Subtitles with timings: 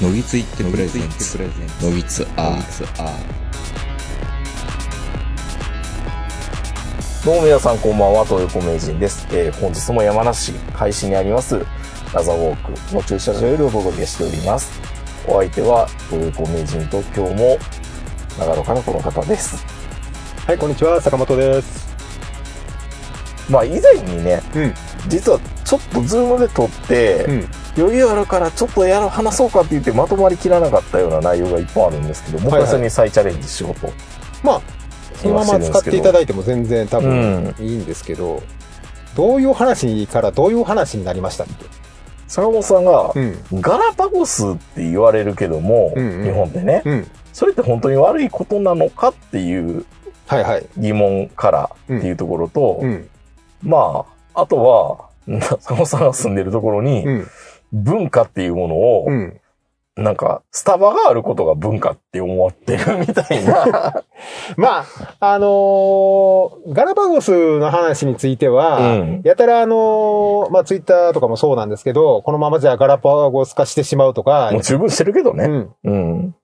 [0.00, 1.38] のぎついってプレゼンツ
[1.82, 2.56] のぎつア
[7.24, 9.26] どうも皆さんこんばんは、東横名人です。
[9.32, 11.58] えー本日も山梨市海市にあります、
[12.14, 14.70] ラザウォークの駐車場よりお届けしております。
[15.26, 17.58] お相手は東横名人と今日も
[18.38, 19.66] 長野からこの方です。
[20.46, 21.88] はい、こんにちは、坂本です。
[23.50, 24.74] まあ以前にね、うん。
[25.08, 27.48] 実はちょっとズームで撮って、うん。
[27.78, 33.90] 余裕あるからちょっとやる、話そうかって言ってまとまりきらなかったような内容がいっぱいあるんですけど、もう一回それに再チャレンジしようと。
[34.42, 34.62] まあ、
[35.14, 38.42] そのまま使っていただいても全然多分いいんですけど、
[39.14, 41.66] どういう話からどういう話になりましたっけ？
[42.28, 43.38] 坂本さんが、うん。
[43.54, 47.10] ガラパゴスって言われるけども、うんうん日本でね、うん。
[47.32, 49.86] それって本当に悪いことなのかっていう
[50.28, 50.66] はいはい。
[50.76, 53.08] 疑問からっていうところと、うん。
[53.62, 54.04] ま
[54.34, 57.26] あ、あとは、な 坂本さんが住んでるところに、うん。
[57.72, 59.40] 文化っていうものを、うん。
[59.96, 64.04] なんか、スタバがあることが文化って思ってるみたいな。
[64.56, 64.84] まあ、
[65.18, 75.44] あのーガラパゴスの話については、うんやたらあのーまあツイッターとかもそうなんですけど、このままじゃガラパゴス化してしまうとかもう、十分してるけどね。
[75.44, 75.74] うん。
[75.82, 76.34] うん。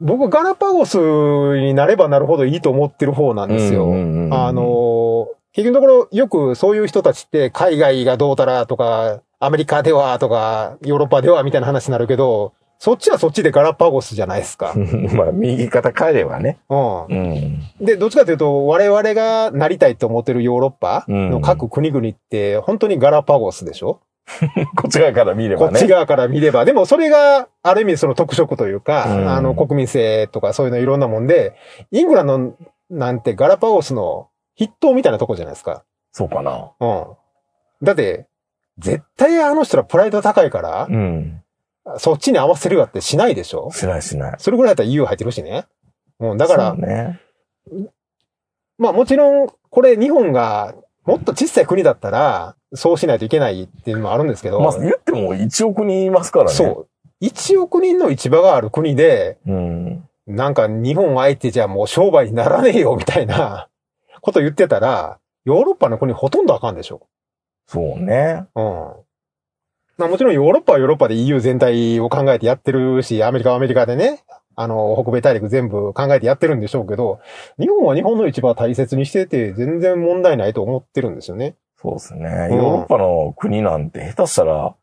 [0.00, 3.84] 僕ガラパゴスになればなるほどいいと思ってる方なんですよ。
[3.86, 14.72] あのー結局のところ、よくそういう人たちって、海外がどうたらとか、アメリカではとか、ヨーロッパではみたいな話になるけど、そっちはそっちでガラパゴスじゃないですか。
[15.14, 16.58] まあ、右肩変えればね。
[16.68, 16.74] う
[17.08, 17.32] うん。
[17.32, 17.60] ん。
[17.80, 24.00] で、どっちかというと、我々がなりたいと思ってるヨーロッパの各国々って、本当にガラパゴスでしょ、
[24.76, 25.72] こっち側から見ればね。
[25.72, 26.64] こっち側から見れば。
[26.64, 31.54] でもそれが、ある意味その特色というか、うんあの、国民性とかそういうのいろんなもんで、
[31.90, 32.54] イングランド
[32.90, 35.82] なんてガラパゴスの筆頭みたいなとこじゃないですか。
[36.12, 36.70] そうかな。
[36.80, 37.06] うん。
[37.82, 38.26] だって、
[38.78, 41.42] 絶対あの人らプライド高いから、うん。
[41.98, 43.70] そっちに合わせるよってしないでしょ？
[43.72, 44.36] しないしない。
[44.38, 45.66] それぐらいだったら EU 入ってるしね。
[46.20, 47.20] うん、だからね。
[48.76, 50.74] まあもちろん、これ日本が
[51.04, 56.50] もっと小さい国だったら、そうしないといけないっていうのもあるんですけど、まあ、言っても1億人いますからね。
[56.50, 56.86] そ
[57.20, 57.24] う。
[57.24, 59.52] 1億人の市場がある国で、う。
[59.52, 60.08] うん。
[60.26, 63.68] なんか日本相手じゃもう商売にならねえよみたいな
[64.20, 67.06] こと言ってたら、ヨーロッパの国ほとんどあかんでしょ。
[67.68, 68.46] そうね。
[68.56, 68.64] うん。
[69.98, 74.24] まあもちろんヨーロッパはヨーロッパで EU 全体を考えてやってるし、アメリカはアメリカでね、
[74.56, 77.20] あの、北米大陸全部考えてやってるんでしょうけど、
[77.60, 81.56] 日本は日本の市場を大切にしてて全然問題ないと思ってるんですよね。
[81.76, 82.48] そうですね。
[82.50, 84.74] うんヨーロッパの国なんて下手したら、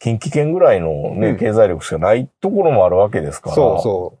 [0.00, 3.54] 近畿圏ぐらいのね、うん経済力しかないところもあるわけですから。
[3.54, 4.17] そうそ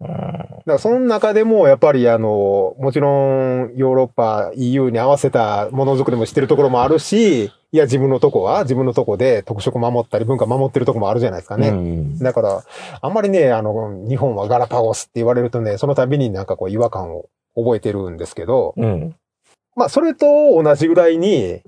[0.00, 11.68] だからその中でもやっぱりあの、もちろんヨーロッパ、EU に合わせたものづくりもしてるところもあるし、いや自分のとこは自分のとこで特色守ったり文化守ってるとこもあるじゃないですかね。
[11.68, 12.64] うんだから、
[13.00, 19.16] あんまりね、あの、日本はガラパゴスって言われるとね、その度になんかこう違和感を覚えてるんですけど、うん。
[19.74, 20.26] まあそれと
[20.62, 21.60] 同じぐらいに、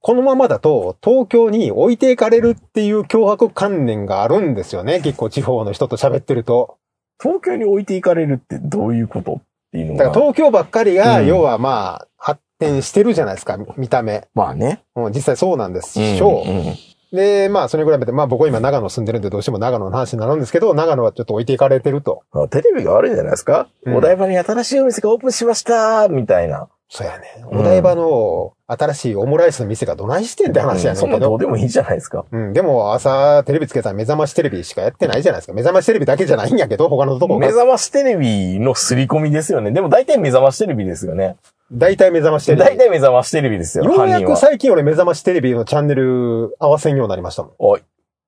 [0.00, 5.00] このままだと東京に置いていかれるっていう脅迫観念があるんですよね。
[5.00, 6.77] 結構地方の人と喋ってると。
[7.20, 9.42] 東京に置いていかれるってどういうことっ
[9.72, 10.04] ていうのが。
[10.04, 14.28] だから東京ばっかりが、うん要はまあ、発展してるじゃないですか、見た目。
[14.34, 14.82] まあね。
[14.94, 16.50] うん実際そうなんですしょう。
[16.50, 16.74] んん
[17.12, 22.22] で、まあ、それに比べて、まあ僕は今長野住んでるんでどうしても長野の話になるんですけど、長野はちょっと置いていかれてると。
[22.32, 26.68] あテレビが悪いんじゃないですか、うんお台場に新しいお店がオープンしましたみたいな。
[26.90, 27.44] そうやね。
[27.50, 31.30] うんお台場の新しいオムライスの店がどないしてんって話やねそんなんけど。
[31.30, 32.24] どうでもいいじゃないですか。
[32.30, 35.52] うん、でも朝テレビつけたら目覚ましテレビしかやってないじゃないですか。
[35.54, 37.46] 目覚ましテレビだけじゃないんやけど、他のとこが。
[37.46, 39.70] 目覚ましテレビの刷り込みですよね。
[39.70, 41.36] でも大体目覚ましテレビですよね。
[41.70, 42.64] 大体目覚ましテレビ。
[42.64, 44.36] 大体目覚ましテレビですよ、ようやく。
[44.36, 47.52] 最近俺目覚ましテレビのチャンネル合わせんようになりましたもん。
[47.58, 47.82] おい、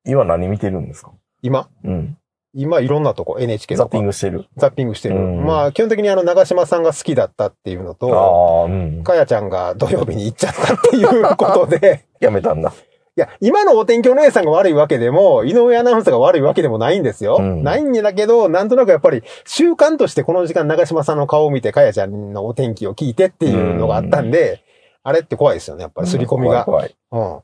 [0.06, 1.12] 今何見てるんですか？
[1.43, 1.69] 今？
[1.84, 2.16] うん。
[2.53, 4.47] 今いろんなとこ、NHK ザッピングしてる。
[4.56, 5.17] ザッピングしてる。
[5.17, 9.05] うんまあ基本的にあの長島さんが好きだったっていうのあと、あ、うん。
[9.05, 12.73] かやちゃんが土曜日に行っちゃったっていうことで、 やめたんだ。
[13.17, 17.38] いや、今のお天気お姉さんが悪いわけでも、井上アナウンサーが悪いわけでもないんですよ。
[17.41, 24.62] うんないんだけど、なんとなくやっぱり習慣としてこの時間長島さんの顔を見て、かやちゃんのお天気を聞いてっていうのがあったんで、
[25.03, 26.64] あれって怖いですよね、やっぱり、刷り込みが。
[26.64, 27.41] 怖いうん。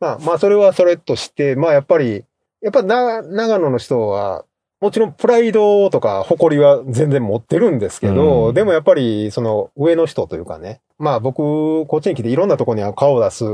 [0.00, 2.24] まあ、まあ、それはそれとして、まあ、やっぱり、
[2.62, 4.44] やっぱな、長野の人は、
[4.80, 8.54] もちろんプライドとか誇りは全然持ってるんですけど、うん。
[8.54, 13.44] でもやっぱりその上の人というかね、まあ僕、こっちに来ていろんなとこには顔を出す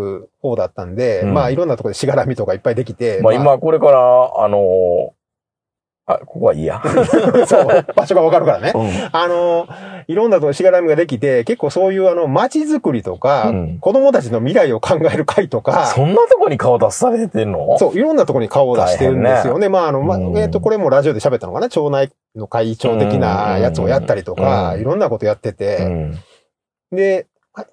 [0.41, 1.35] 方だったんで、うん。
[1.35, 5.15] まあいろんなとこでしがらみとかいっぱいできて、まあ今これから、あの
[6.07, 6.81] あ、ここはいいや。
[7.47, 8.73] そう、場所がわかるからね。
[8.75, 9.67] うんあの、
[10.07, 17.77] いろんなとこしがらみができて、結構そういうあの、街づくりとか、うん子供たちの未来を考える会とか、そんなとこに顔出されてんの？
[17.79, 19.69] そう、いろんなところに顔を出してるんですよね。
[19.69, 21.69] まあ、あの、まえっ、と、これもラジオで喋ったのかな？
[21.69, 26.15] 町内の会長的なやつをやったりとか、うんいろんなことやってうて、ん。
[26.93, 27.27] で、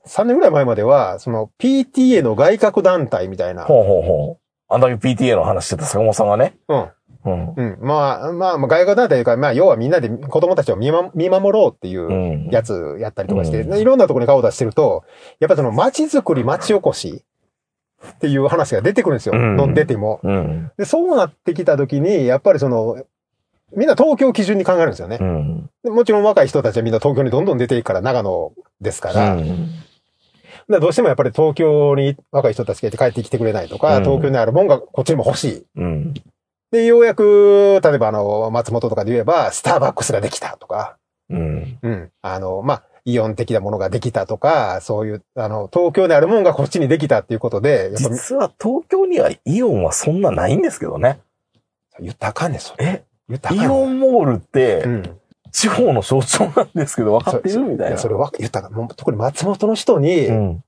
[0.07, 4.43] 3年ぐらい前までは、その PTA の外郭団体みたいな、ほうほうほう。
[4.69, 6.55] あんだけ PTA の話してた坂本さんがね。
[6.67, 6.87] うん。
[7.25, 7.53] うん。
[7.55, 7.77] うん。
[7.81, 15.03] まあ、まあ、まあ外郭団体というか、まあ、要はみんなで子供たちを見,、ま、見守ろうっていううんやつやったりとかして、うんいろんなところに顔を出してると、
[15.39, 17.23] やっぱその街づくり、街おこし
[18.05, 19.33] っていう話が出てくるんですよ。
[19.35, 20.19] うん出ても。
[20.23, 20.71] うん。
[20.77, 22.97] で、そうなってきたときに、やっぱりその、
[23.75, 25.17] みんな東京を基準に考えるんですよね。
[25.19, 25.69] うん。
[25.83, 29.35] でもちろん若い人たちはみんな東京にどんどん出ていくから長野ですから、
[30.79, 35.65] どうしてもやっぱり東京に若い人たちがいて帰ってきてくれないとか、うん東京にあるもんがこっちにも欲しい。
[35.75, 36.13] うん。
[36.73, 40.97] で、ようやく、例えばあの、松本とかで言えば、スターバックスができたとか、
[41.29, 41.77] うん。
[41.81, 42.11] うん。
[42.23, 51.19] あの、まあ、イオン的なものができたとか、そういう、あの、東京にあるもんがこっちにできたっていうことで、実は東京にはイオンはそんなないんですけどね。
[51.99, 52.85] 言ったらあかんねん、それ。
[52.85, 53.03] え？
[53.53, 55.19] イオンモールってうん。
[55.51, 57.59] 地方の象徴なんですけど分かってる？
[57.59, 57.91] みたいな。
[57.91, 60.63] やそれわ言ったら、もう特に松本の人に、うん。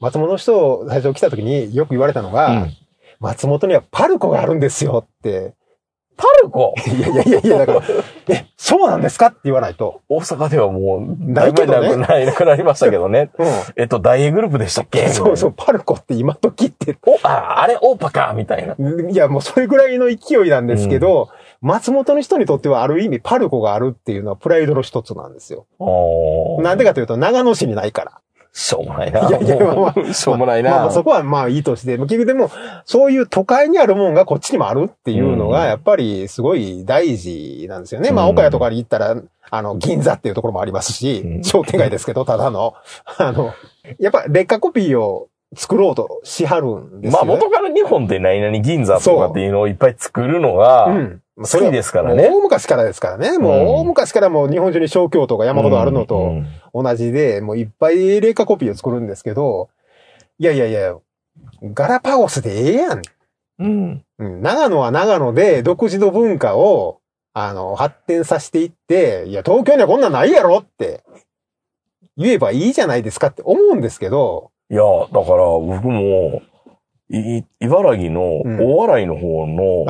[0.00, 2.76] 松本の人、最初来た時によく言われたのが、うん
[3.22, 5.54] 松本にはパルコがあるんですよって。
[6.14, 6.74] パルコ？
[6.86, 7.82] いやいやいやいや、だから、
[8.28, 10.02] え、そうなんですかって言わないと。
[10.10, 13.30] 大阪ではもう、ないけどねだいぶなくななくなりましたけどね。
[13.38, 13.42] う
[13.76, 15.06] えっと、大英グループでしたっけ？
[15.06, 15.10] ん。
[15.10, 18.76] そうそう、パルコって今時って、お、あ、あれ、オーパかみたいな。
[19.08, 21.30] いや、もうそれぐらいの勢いなんですけど、
[21.62, 25.66] 松本の人にとってはある意味パルコがあるっていうのはプライドの一つなんですよ。
[26.60, 28.20] なんでかというと、長野市にないから。
[28.52, 29.28] しょうもないな。
[29.28, 30.70] いやいやまあしょうもないな。
[30.70, 32.50] まあまあそこはまあいいとして、結局でも、
[32.84, 38.10] そういう都会にあるもんがこっちにもあるっていうのうんが、やっぱりすごい大事なんですよね。
[38.10, 39.16] まあ、うん岡谷とかに行ったら、
[39.50, 42.74] あの、銀座っていうところもありますしう、ん商店街ですけど、ただの。
[43.18, 43.54] あの、
[43.98, 47.28] やっぱ劣化コピーを作ろうとしはるんですよ、ね。
[47.28, 51.22] まあ元から日本って何々銀座とかっていうのをいっぱい作るのが、うん。
[51.34, 53.38] 好きですからね大昔からですからね。
[53.38, 59.70] もううん大昔からもう日本中に小京都が山ほどあるのうとん同じで、もういっぱい劣化コピーを作るんですけど、
[60.38, 60.96] いやいやいや、
[61.62, 63.02] ガラパゴスでええやん。
[63.58, 67.00] うん、長野は長野で独自の文化を、
[67.32, 71.02] あの、発展させていって、いや、東京にはこんなんないやろって
[72.16, 76.42] 言えばいいじゃないですかって思うんですけど、いや、だから僕も、
[77.10, 79.84] い茨城のうん大洗の方の。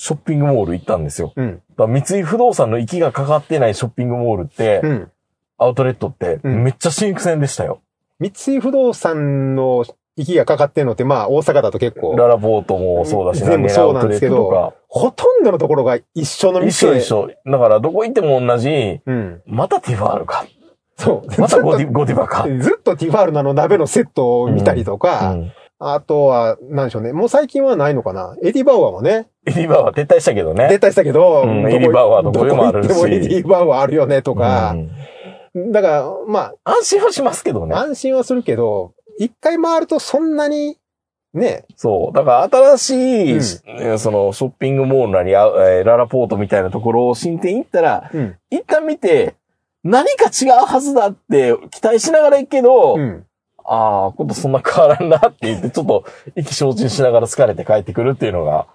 [0.00, 1.32] ショッピングモール行ったんですよ。
[1.34, 1.60] うん。
[1.76, 5.10] だ三井不動産の息がかかってないショッピングモールって、うん。
[5.56, 7.80] アウトレットって、うんめっちゃ新鮮でしたよ。
[8.20, 9.84] 三井不動産の
[10.14, 16.66] 息がかかってるのって、まあ、大阪だと結構、ララボートもそうだし、全部そうなんですけどほとんどのところが一緒のとか。
[16.66, 16.86] 一店。
[16.88, 17.30] 緒一緒。
[17.46, 19.42] だからどこ行っても同じ、うん。
[19.46, 20.46] またティファールか。
[20.98, 21.40] そう。
[21.40, 22.46] またゴディゴディバか。
[22.60, 27.12] ずっとティファールのあの鍋のセットを見たりとか、うんあとは、なんでしょうね。
[27.12, 28.36] もう最近はないのかな。
[28.42, 30.66] エディバウアーもね、エディバウアーは撤退したけどね。
[30.72, 34.74] 撤退したけど、うんエディバウアーどこでもあるしもエディバウアーあるよねとか
[35.54, 37.74] う、んだから、ま安心はしますけどあ、ね。
[37.76, 40.78] 安心はするけど、一回回るとそんなに、
[41.32, 42.16] ね、そう。
[42.16, 48.36] だから新しい、うんえーそのショッピングモールなり、ララポートみたいなところを新店行ったら、うん。
[48.50, 49.36] 一旦見て、
[49.84, 53.24] 何か違うはずだって期待しながら行くけど、うん。
[53.64, 56.04] ああ、ことそんな変わらんなって言って、ちょっと
[56.36, 58.66] 意気消沈しながら疲れて帰ってくるっていうのが、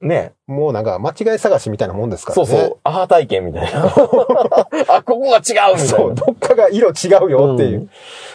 [0.00, 0.32] ね。
[0.46, 2.46] もうなんか間違い探しみたいなもんですからね。
[2.46, 2.78] そうそう。
[2.84, 3.86] アハ体験みたいな。
[4.88, 5.78] あ、ここが違うみたいな。
[5.78, 7.80] そう、どっかが色違うよっていう。
[7.80, 7.90] うん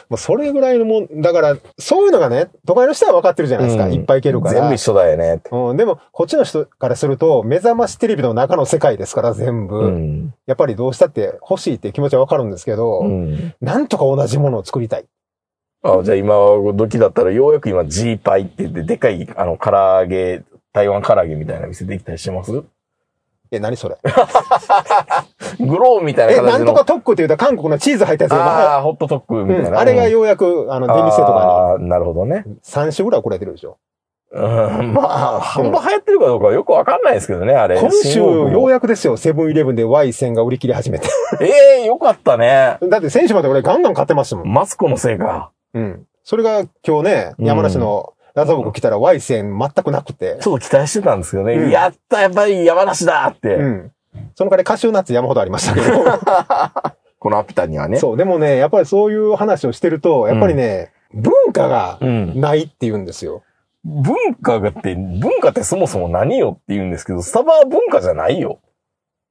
[0.09, 3.85] もうそれぐらいのもん、だから、そういうのがね、都会の人は分かってるじゃないですか。
[3.85, 4.55] うんいっぱいいけるから。
[4.55, 5.39] 全部一緒だよね。
[5.51, 9.77] うん、でも、こっちの人からすると、目覚ましテレビの中の世界ですから、全部。
[9.77, 10.33] うん。
[10.47, 13.53] やっぱりどうしたって欲しいっていう気持ちは分かるんですけど、うん。
[13.61, 15.05] なんとか同じものを作りたい。
[15.83, 16.35] あ、じゃあ今、
[16.73, 20.41] 時だったらようやく今 G パイって言って、でかい、あの、唐揚げ、
[20.73, 22.63] 台湾唐揚げみたいな店できたりしてます？
[23.51, 23.97] え、何それ？
[25.59, 26.45] グローみたいなえ。
[26.45, 29.69] なんとかトックって言うと韓国のチーズ入ったやつが、ああ、ホットトックみたいな。
[29.69, 32.43] うん、あれがようやく、あの、出店とかああ、なるほどね。
[32.45, 33.77] に3種ぐらい遅れてるでしょ。
[34.31, 35.01] うん、ま
[35.37, 37.79] あ、半分流行ってるかどうかはよくわかんないですけどね、あれ。
[37.79, 41.07] 今週、ようやくですよ、セブンイレブンで Y 線が売り切り始めて。
[41.41, 42.77] ええよかったね。
[42.83, 44.53] だって選手まで俺ガンガン買ってましたもん。
[44.53, 45.49] マツコのせいか。
[45.73, 46.05] うん。
[46.23, 50.37] それが今日ね、うん山梨のラザボク来たら Y 線全くなくて。
[50.41, 51.53] ちょっと期待してたんですけどね。
[51.55, 53.55] うんやった、やっぱり山梨だって。
[53.55, 53.91] うん。
[54.35, 55.87] その代わりカシューナッツ山ほどありましたけど。
[57.19, 57.97] このアピタにはね。
[57.97, 62.39] そう、でもね、やっぱりそういう話をしてると、やっぱりね、文化がうん。
[62.39, 63.43] ないって言うんですよ。
[63.83, 68.59] 文化がって、文化ってそもそも何よって言うんですけど、スタバは文化じゃないよ。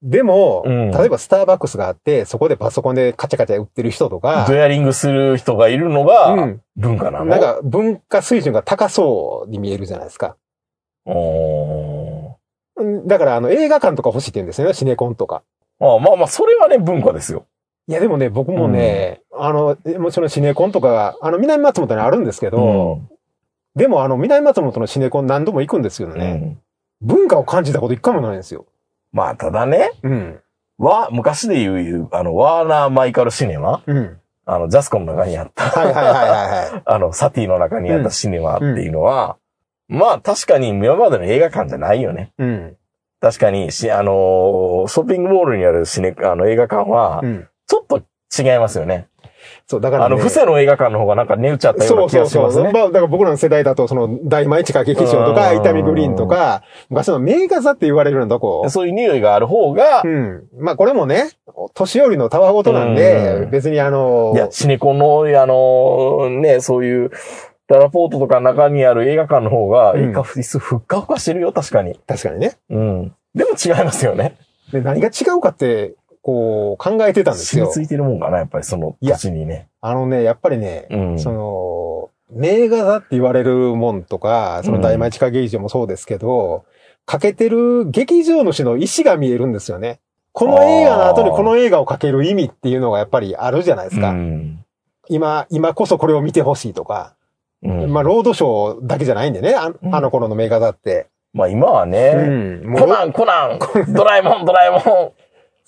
[0.03, 7.25] でも、うん例えばスターバックスがあって、そこでパソコンでカチャカチャ売ってる人とかド、ヤリングする人がいるのうがん、文化なの？
[7.25, 10.37] なん、か文化水準が高そうに見えるじゃないですか。
[13.07, 15.43] だからあの映画館とか欲しいって言うんですよね、シネコンとか。
[15.81, 17.47] ーあまあまあ、それはね、文化ですよ。
[17.89, 23.01] いやでもね、僕もね、あの、もちろんシネコンとかが、あの、南松本にあるんですけど、
[23.75, 26.19] でもあの、南松本のシネコン何度も行くんですけどうん。
[26.19, 26.59] ね、うん
[27.01, 28.67] 文化を感じたこと一回もないんですよ。
[29.13, 30.41] まあ、ただね、うん。
[30.79, 34.19] わ、昔で言う、あの、ワーナーマイカルシネマうん。
[34.47, 36.21] あの、ジャスコの中にあった、はいはいはいは
[36.69, 36.83] いはい。
[36.87, 39.37] あの、サティの中にあったシネマっていうのは、
[39.89, 42.33] まあ、確かに今までの映画館じゃないよね。
[42.39, 42.77] うん。
[43.21, 47.49] 確かに、し、あのーショッピングモールにあるシネ、あの、映画館はう、ん。
[47.67, 48.03] ちょっと
[48.41, 49.09] 違いますよね。
[49.67, 50.07] そう、だから、ね。
[50.07, 52.45] あの、伏せの映画館の方がなんか値打ちあったようそな気うそうそう。
[52.45, 52.73] がしますね。
[52.73, 58.69] まあ、だから僕らの世代だと、その、大前地下劇場とか、うん伊丹グリーンとか、昔の名画座って言われるようなとこ。
[58.69, 60.45] そういう匂いがある方がう、ん。
[60.59, 61.31] まあ、これもね、
[61.75, 67.11] 年寄りのタワーごとなんうで、ん別にあのい、や、シネコンの、あのね、そういう、
[67.69, 72.01] ララポートとか中にある映画館の方が、うん映画フリスふっかふかしてるよ、確かに。
[72.07, 72.57] 確かにね。
[72.71, 73.15] うん。
[73.35, 74.37] でも違いますよね。
[74.73, 75.95] で、何が違うかって、
[76.29, 77.87] こう、考えてたんですよ染み。
[77.87, 79.69] ついてるもんかな、やっぱりその土地にね。
[79.81, 81.19] あのね、やっぱりね、うん。
[81.19, 86.67] その、名画座って言われるもんとか、その大前地下劇場もそうですけど、
[87.07, 90.01] かけてる劇場主の意思が見えるんですよね。
[90.33, 94.11] この映画の後にこの映画をかける意味っていうのがやっぱりあるじゃないですか。
[94.11, 94.63] うん。
[95.09, 97.15] 今、今こそこれを見てほしいとか。
[97.63, 97.91] うん。
[97.91, 101.07] まあ、ロードショーだけじゃないんでね、あの頃の名画座って。
[101.33, 103.59] まあ今はうね、コナン、コナン、
[103.93, 104.83] ドラえもん、ドラえもん。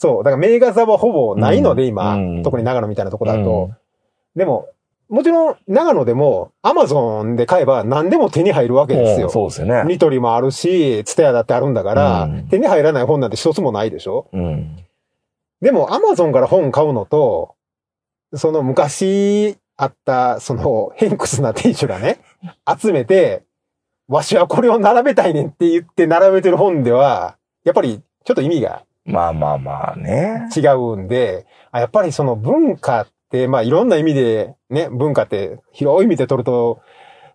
[0.00, 0.24] そう。
[0.24, 3.70] だから名画座はほぼないので、うん今、うん特に長野みたいなとこだと。
[4.34, 4.68] でも、
[5.10, 9.28] もちろん、長野でも、アマゾンで買えば何でも手に入るわけですうんよ。
[9.28, 9.82] そうですよね。
[9.86, 14.76] ニトリもあるし、ツタヤだってあるんだから、うん手に入らない本なんて一つもないでしょうん。
[15.60, 17.54] でも、アマゾンから本買うのと、
[18.34, 22.20] その昔あった、その、ヘンクスな店主がね、
[22.80, 23.42] 集めて、
[24.08, 30.48] わしはこれを並べたいねんって言って並べてる本では、やっぱりちょっと意味がまあまあまあね。
[30.56, 36.80] 違うんで、やっぱりその文化って、まあいろんな意味でね、文化って広い意味で取ると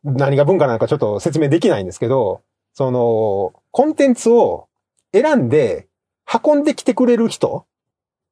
[0.04, 2.42] 何が文化なのかちょっと説明できないんですけど、
[2.74, 4.68] そのコンテンツを
[5.14, 5.88] 選んで
[6.44, 7.66] 運んできてくれる人、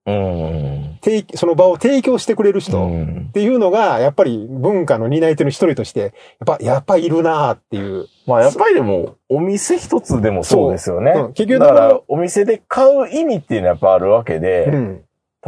[0.06, 3.30] その場を提供してくれる人、っうん。
[3.34, 6.12] ていうのが、やっぱり文化の担い手の一人として、やっ
[6.58, 8.08] ぱ、やっぱいるなーっていう。
[8.28, 11.12] まあやっぱりでも、お店一つでもそうですよね。
[11.12, 15.04] うん結局だから、お店で買う意味っていうのはやっぱあるわけで、うん。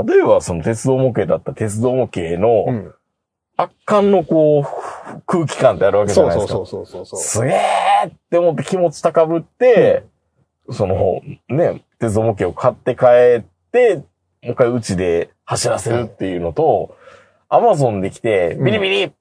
[0.06, 2.94] 例えばその鉄道模型だったら鉄道模型うのん。
[3.58, 6.54] 圧巻のこう、空気感ってあるわけじゃないですか。
[6.54, 7.44] そうそうそうそうそうそう。
[7.44, 10.04] すげーって思って気持ち高ぶって、
[10.72, 13.06] その、ね、鉄道模型を買って帰
[13.40, 14.02] って、
[14.46, 16.96] もう一回うちで走らせるっていうのと、
[17.50, 19.12] アマゾンで来て、ビリビリ、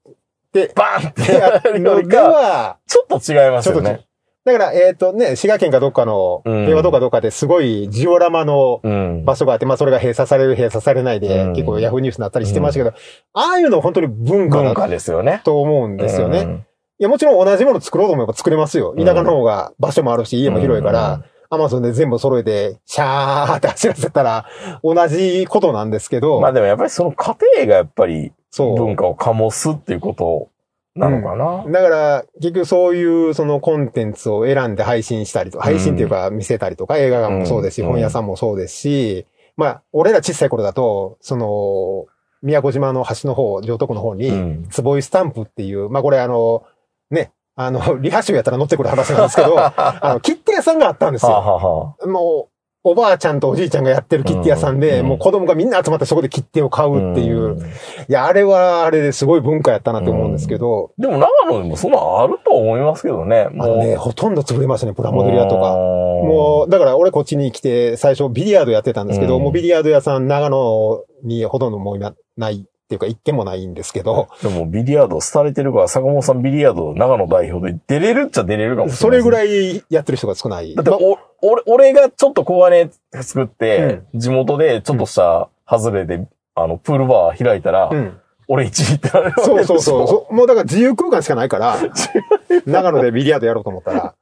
[0.53, 4.05] で、バーンってややるよりか、は、ちょっと違いますよちょっと違うね。
[4.45, 9.25] だから、えっ、とね、滋賀県かどっかの、うん平和どっかどっかですごいジオラマのうん。
[9.25, 12.95] 場所があって、まあそれが閉鎖される、閉鎖されないで、うん結構ヤフーニュースになったりしてましたけど、
[13.33, 15.41] ああいうの本当に文化だ文化ですよね。
[15.43, 16.39] と思うんですよね。
[16.39, 16.65] うん
[16.97, 18.95] いや、もちろん同じもの作ろうと思えば作れますよ。
[18.97, 24.45] 田舎の方が場所もあるし、家も広いから、アマゾンで全部揃えて、シャーって走らせたら、
[24.83, 28.75] 同じことなんですけど、まあでもやっぱりその過程がやっぱりそう。
[28.75, 30.49] 文化を醸すっていうこと
[30.95, 31.65] なのかな。
[31.69, 37.87] だから、結局そういうそのコンテンツを選んで配信したりとか、配信っていうか見せたりとか、映画館もそうですし、うん。
[37.89, 39.25] 本屋さんもそうですし、
[39.57, 42.05] まあ、俺ら小さい頃だと、その、
[42.41, 44.67] 宮古島の端の方、上徳の方に、うん。
[44.69, 46.63] 坪井スタンプっていう、まあこれあの、
[47.11, 51.41] ね、あの、 リハ集やったら乗ってくる話なんですけど、 あの、切手屋さんがあったんですはあ、よ。
[51.41, 52.55] はあはあ、もう、
[52.87, 55.07] おばあちゃんとおじいちゃんがやってる切手屋さんで、うん。
[55.07, 57.59] もう子供がみんな集まってそこで切手を買うっていう、ん。
[57.59, 57.63] い
[58.09, 63.47] や、あれはあれですごい文化やったなって思うんですけど、でも長野でもそんなのあると思いますけどね。
[63.57, 65.73] あのね、ほとんど潰れましたね、プラモデル屋とか。
[65.75, 69.43] ももう、だから俺こっちに来て、最初ビリヤードやってたんですけど、うん。
[69.43, 78.97] もうビリヤード屋さん長野にほとんどもう今ないっていうか一軒もないんですけど、う、でもビリヤード廃れてるから、坂本さんビリヤード長野代表で出れるっちゃ出れるかもしれない。
[78.97, 79.31] それぐい。
[79.31, 80.75] らいやってる人が少ない。
[80.75, 82.91] だって、まお、俺、俺がちょっと小金
[83.23, 88.19] 作って、地元でちょっとした外れで、あの、プールバー開いたら、うん。
[88.47, 90.33] 俺一位ってなるわけそうそうそうそう。
[90.35, 91.77] もうだから自由空間しかないから、
[92.67, 94.15] 長野でビリヤードやろうと思った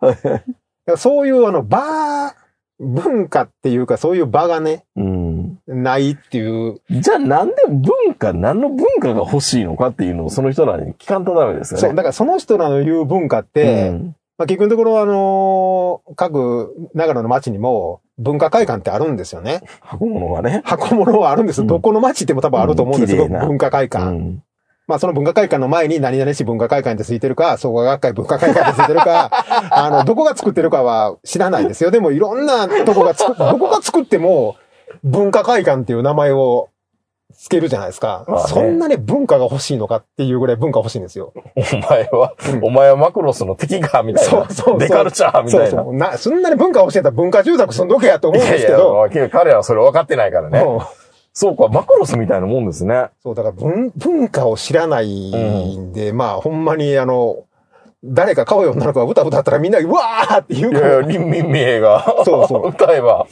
[0.85, 2.42] ら そういうあの、バー、
[2.83, 5.59] 文化っていうかそういう場がね、うん。
[5.67, 6.81] ないっていう。
[6.91, 11.81] じゃあなんで文化、何の文化が欲しいのかっていうのをその人らに聞かんとダメですよね。
[11.81, 19.61] そう、だからその人らの言う文化って、うんまあ、結局のところあのー各長野の町にも、文化会館ってあるんですよね。
[19.81, 20.61] 箱物がね。
[20.65, 21.61] 箱物はあるんです。
[21.61, 24.43] うんどこの街行っても多分あると思うんですけど、文化会う館。
[24.87, 24.91] ん。
[24.91, 29.29] まあその文化会館の前に何々市文化会館ってついてるか、創価学会文化会館ってついてるか、
[29.71, 31.91] あの、どこが作ってるかは知らないですよ。
[31.91, 34.55] でもいろんなとこが作っ、 どこが作っても
[35.03, 36.69] 文化会館っていう名前を
[37.35, 38.25] つけるじゃないですか。
[38.27, 41.33] まあねそんなね、文化が欲しいのかっていうぐらい文化欲しいんですよ。
[41.55, 44.29] お前は、うんお前はマクロスの敵か、みたいな。
[44.29, 45.69] そうそうそうデカルチャーみたいな。
[45.69, 49.07] そうそうな、そんなに文化欲しいんだったら文化住宅住んどけやと思うんですけど。
[49.07, 50.59] いやいや、彼らはそれ分かってないからね。
[50.59, 51.02] うん
[51.33, 53.09] そうか、マクロスみたいなもんですね。
[53.23, 55.31] そう、だから文、文化を知らない
[55.77, 57.45] んで、まあ、ほんまにあの、
[58.03, 62.23] 誰か可愛い女の子が歌歌ったらみんな、うわーって言うからいやいや、林民名が。
[62.23, 63.27] そうそう歌えば。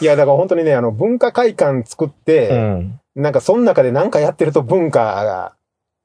[0.00, 3.00] いや、だから本当にね、あの、文化会館作って、うん。
[3.16, 5.52] なんかその中で何かやってると文化が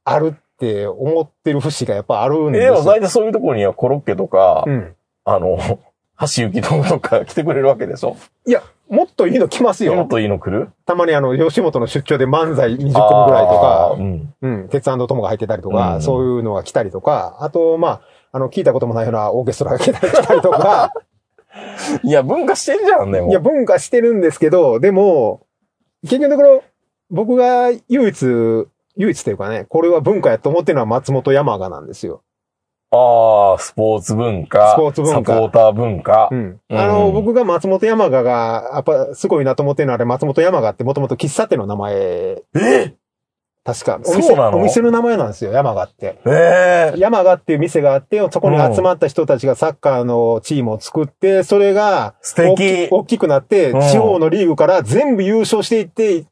[0.03, 2.74] あるって思ってる節がやっぱあるんえ、ですよ。
[2.74, 4.95] でも大体そういうところにはコロッケとか、うん。
[5.24, 5.57] あの、
[6.19, 9.96] 橋行きとか来てくれるわけでしょいや、もっといいの来ますよ。
[9.96, 10.70] もっといいの来る？
[10.86, 14.34] たまにあの、吉本の出張で漫才20組ぐらいとかうん。
[14.42, 18.01] うん、鉄トモが入ってたりとか、うんそういうのが来たりとか、あと、まあ、
[18.32, 20.92] あの、聞いたこともないようなオーケストラが来たり来たりとか、
[22.04, 23.30] いや、文化してるじゃん、でも。
[23.30, 25.46] いや、文化してるんですけど、でも、
[26.04, 26.63] 結局のところ、
[27.10, 32.24] 僕が唯一、唯一というかね、これは文化やと思ってるのは松本山雅なんですよ。
[32.92, 34.74] ああ、スポーツ文化。
[34.74, 36.30] スポーツ文化サポーター文化。
[36.32, 36.60] うん。
[36.70, 42.94] うんあの、僕が松本山雅が、やっぱすごいなと思ってるのはあれ、松本山雅ってもともと喫茶店の名前、え？
[43.65, 43.96] 確か。
[44.06, 44.60] お店そうなの？
[44.60, 46.20] お店の名前なんですよ、山雅って。
[46.27, 52.88] ええ山雅っていう店があって、そこに集まった人たちがサッカーのチームを作って、それが素敵。
[52.92, 56.25] 大きくなってうん、地方のリーグから全部優勝していって、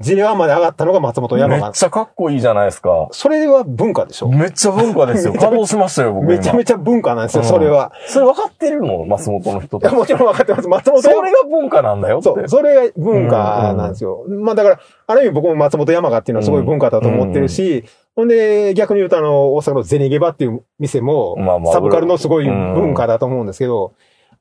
[0.00, 1.62] J1 まで上がったのが松本山雅。
[1.62, 3.08] めっちゃかっこいいじゃないですか。
[3.12, 5.34] それは文化でしょめっちゃ文化ですよ。
[5.38, 6.32] 感動しましたよ、僕今。
[6.32, 7.92] めちゃめちゃ文化なんですよ、うんそれは。
[8.06, 9.98] それ分かってるの松本の人いや、たち。
[9.98, 10.68] もちろん分かってます。
[10.68, 12.24] 松本そ山れが文化なんだよって。
[12.24, 14.24] そう、それが文化なんですよ。
[14.28, 17.84] まあだから、ある意味僕も松本山雅っていうのはすごい文化だと思ってるし、
[18.16, 21.36] ほんで、逆に言うとあの、大阪のゼニゲバっていう店も
[21.72, 23.92] サブカルのすごい文化だと思うんですけど、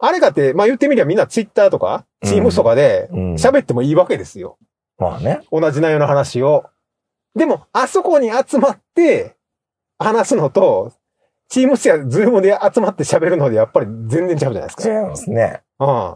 [0.02, 4.58] あれかって、まあ言ってみりゃみんなツイッターとか、チームとかでうん喋ってもいいわけですよ。
[5.00, 5.42] まあね。
[5.52, 6.66] 同じ内容の話を。
[7.36, 9.36] でも、あそこに集まって
[9.98, 10.94] 話すのと、
[11.48, 14.88] チームやズームで集まって喋るのでやっぱり全然違うじゃないですか。
[14.88, 15.62] 違いますね。
[15.80, 16.16] うん。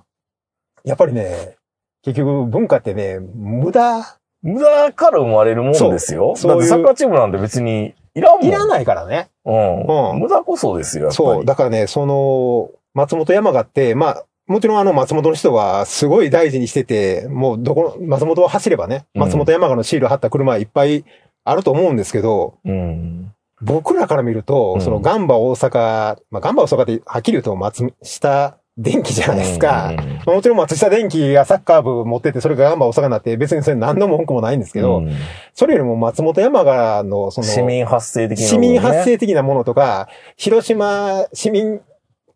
[0.83, 1.57] やっぱりね、
[2.03, 6.35] 結局文化ってね、無駄、無駄から生まれるもんですよ。
[6.35, 8.45] そうだってサッカーチームなんて別にいらんもん。
[8.45, 9.29] いらないからね。
[9.45, 10.11] うん。
[10.11, 11.11] うん無駄こそですよ。
[11.11, 11.45] そう。
[11.45, 19.21] だからね、その、松本山雅って、まあ、もちろんあの松本の人はすごい大事にしてて、もうどこの、松本を走ればね、うん。
[19.21, 21.05] 松本山雅のシール貼った車いっぱい
[21.43, 23.33] あると思うんですけど、うん。
[23.61, 24.81] 僕らから見ると、うん。
[24.81, 29.87] そのガンバ大阪、まあガンバ大阪ってはっきり言うと松下電機じゃないですか。
[29.89, 29.95] うん。
[29.95, 35.11] まあもちろん松下電機がサッカー部持ってて、それがガンバ大阪になって、別にそれ何の文句もないんですけど、うん。
[35.55, 41.81] それよりも松本山雅のその、市民発生的な、市民発生的なものとか、広島市民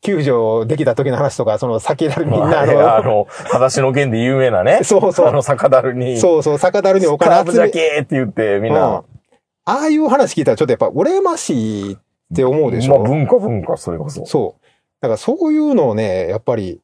[0.07, 4.79] 球場できた時の話とか、その先だるみんなあまあの、の、裸足の剣で有名なね。
[4.85, 6.17] そうそうあの、酒だるに。
[6.17, 9.03] そうそう、酒だるにお金集め、ケって言って、みんうんな。
[9.65, 11.97] ああいう話聞いたらちょっとやっぱ羨ましいっ
[12.33, 14.25] て思うでしょ、まあ文化文化、それこそ。
[14.25, 14.65] そう。
[15.01, 16.79] だからそういうのをね、やっぱり、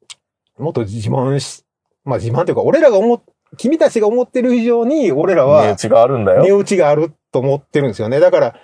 [0.60, 1.64] もっと自慢し、
[2.04, 3.22] まあ自慢というか、俺らが思っ、
[3.56, 6.58] 君たちが思ってる以上に、俺ら値は打ちがあるんだ値よ。
[6.58, 8.20] 打ちがあると思ってるんですよね。
[8.20, 8.56] だから、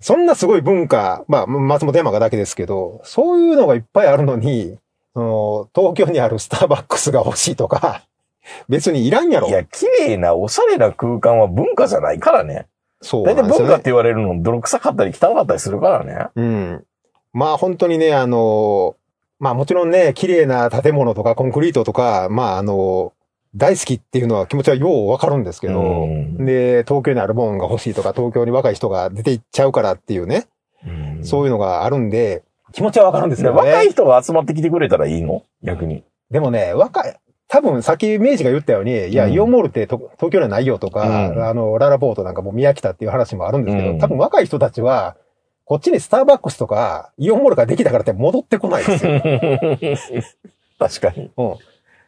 [0.00, 4.78] そんなすごい文化、まあ、松本山雅だけですけど、そういうのがいっぱいあるのに、
[5.14, 8.04] その東京にあるスターバックスが欲しいとか、
[8.68, 9.50] 別にいらんやろい。
[9.50, 12.66] や、綺麗な、おしゃれな空間は文化じゃないからね。
[13.02, 13.42] そう大体。
[13.42, 16.28] 文化って言われるの、泥臭かったり汚かったりするからね。
[16.34, 16.84] うん。
[17.32, 18.96] まあ本当にね、あの、
[19.38, 23.12] まあもちろんね、綺麗な建物とかコンクリートとか、まああの、
[23.56, 30.46] 大好きっていうのは気持ちはようわかるんですけど、うんで、東京にあるもんが欲しいとか、東京に若い人が出て行っちゃうからっていうね、
[30.86, 33.68] うんそういうのがあるんで、気持ちはわかるんですでけどね。
[33.70, 35.42] 若い人が集まってきてくれたらいいの？
[35.62, 36.04] 逆に。
[36.30, 37.16] でもね、若い、
[37.48, 45.16] 多分さっき明治が言ったように、いや、うんイオンモールってと東京にはないよとか、うんあの、ララポートなんかも宮北っていう話もあるんですけど、うん多分若い人たちは、
[45.64, 49.20] こっちにスターバックスとか、イオンモールができたからって戻ってこないですよ。
[50.78, 51.30] 確かに。
[51.36, 51.56] うん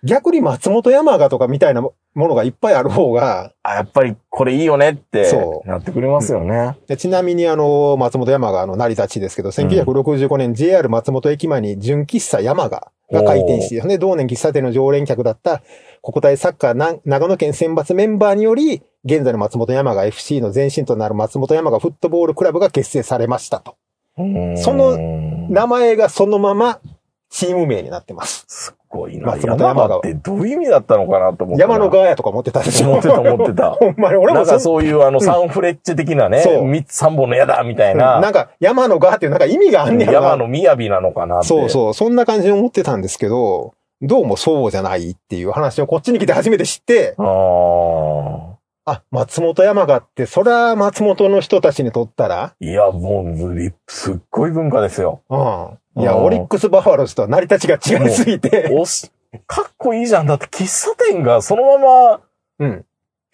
[0.04, 6.76] 逆に松本山雅とかみたいなものがいっぱいある方が、あ、やっぱりこれいいよねってそうなってくれますよね。
[6.88, 15.62] でちなみにあの、松本山雅の成り立ちですけど、1965年 JR 松本駅前に純喫茶山雅が開店して、ね、同年喫茶店の常連客だった
[16.02, 23.76] 国体サッカーな長野県選抜メンバーにより、現在の松本山雅 FC の前身となる松本山雅フットボールクラブが結成されましたと。
[24.16, 26.80] そのうん名前がそのまま
[27.28, 28.44] チーム名になってます。
[28.48, 29.26] すっごいな。
[29.26, 31.62] 松本山山ががってどういう意味だったのかなと思って。
[31.62, 32.90] 山の側やとか思ってたでしょ。
[32.90, 41.48] 思ってた思ってたほんまに、俺なんかそういうあの、サンフレッチェ的なね、そう三本の矢だみたいな、なんか山の側っていうなんか意味があんねやろな山の雅なのかなって。
[41.48, 48.51] そうそう、そんな感じに思ってたんですけど、どうもそうじゃないっていう話をこっちに来て初めて知って、ああ。
[48.84, 55.22] あ、松本山雅って、そりゃ松本の人たちにとったら、いや、もう、リすっごい文化ですよ。
[55.30, 56.02] うん。
[56.02, 59.10] いや、うんオリックスバファローズとは成り立ちが違いすぎて、おし、
[59.46, 60.26] かっこいいじゃん。
[60.26, 62.20] だって喫茶店がそのまま、
[62.58, 62.84] うん。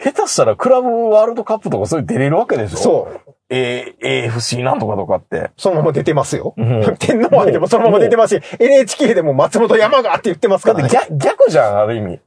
[0.01, 2.79] 下手したらクラブワールドカップとかそういう出れるわけでしょ？
[2.79, 2.79] う。
[2.79, 3.35] そう。
[3.51, 5.51] A、AFC なんとかとかって。
[5.57, 6.55] そのまま出てますよ。
[6.57, 10.89] うん 天皇杯でもそのまま出てますし、NHK でも松本山雅って言ってますからね。
[10.89, 12.21] 逆、逆じゃん、ある意味。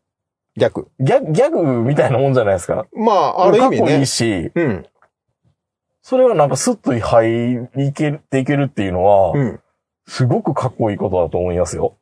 [0.58, 0.90] 逆。
[1.00, 2.86] 逆、逆みたいなもんじゃないですか。
[2.94, 4.06] まあ、ある意味ねかっこいい。
[4.06, 4.86] し、うん。
[6.02, 9.60] それはなんかスッと入りいけていけるっていうのは、うん。
[10.08, 11.96] すごくかっこいいことだと思いますよ。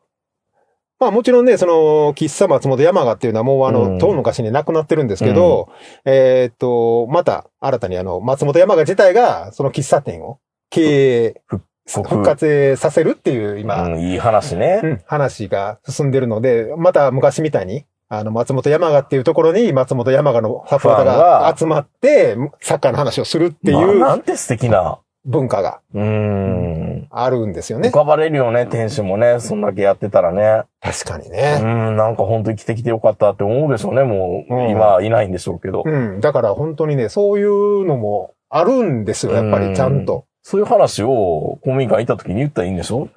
[1.00, 5.70] まあもちろんね、その、喫茶松本山雅っていうのはもうあの、うん遠昔に亡くなってるんですけど、
[6.04, 11.42] えーっと、また新たにあの、松本山雅自体がその喫茶店を経営、
[11.88, 14.82] 復活させるっていう今、うん、いい話ね。
[14.84, 25.00] うん話が進んでるので、また昔みたいに、あの、松本山雅っていうところに松本山雅のサポーターがが集まって、サッカーの話をするってまあいうなんて素敵な。
[25.26, 27.08] 文化がうーん。
[27.12, 27.92] あるんですよね浮。
[27.92, 29.40] かばれるよね、店主もね。
[29.40, 30.64] そんだけやってたらね。
[30.82, 31.60] 確かにうね。
[31.60, 34.04] ん、なんか本当に生きてきてよかったって思うでしょうね。
[34.04, 35.84] もう、うん今はいないんでしょうけど。
[35.86, 36.20] うん。
[36.22, 40.26] だから本当にね、そういうのもあるんですよ、やっぱりちゃんと。
[40.42, 43.10] そういう話を公民館行った時に言ったらいいんでしょ？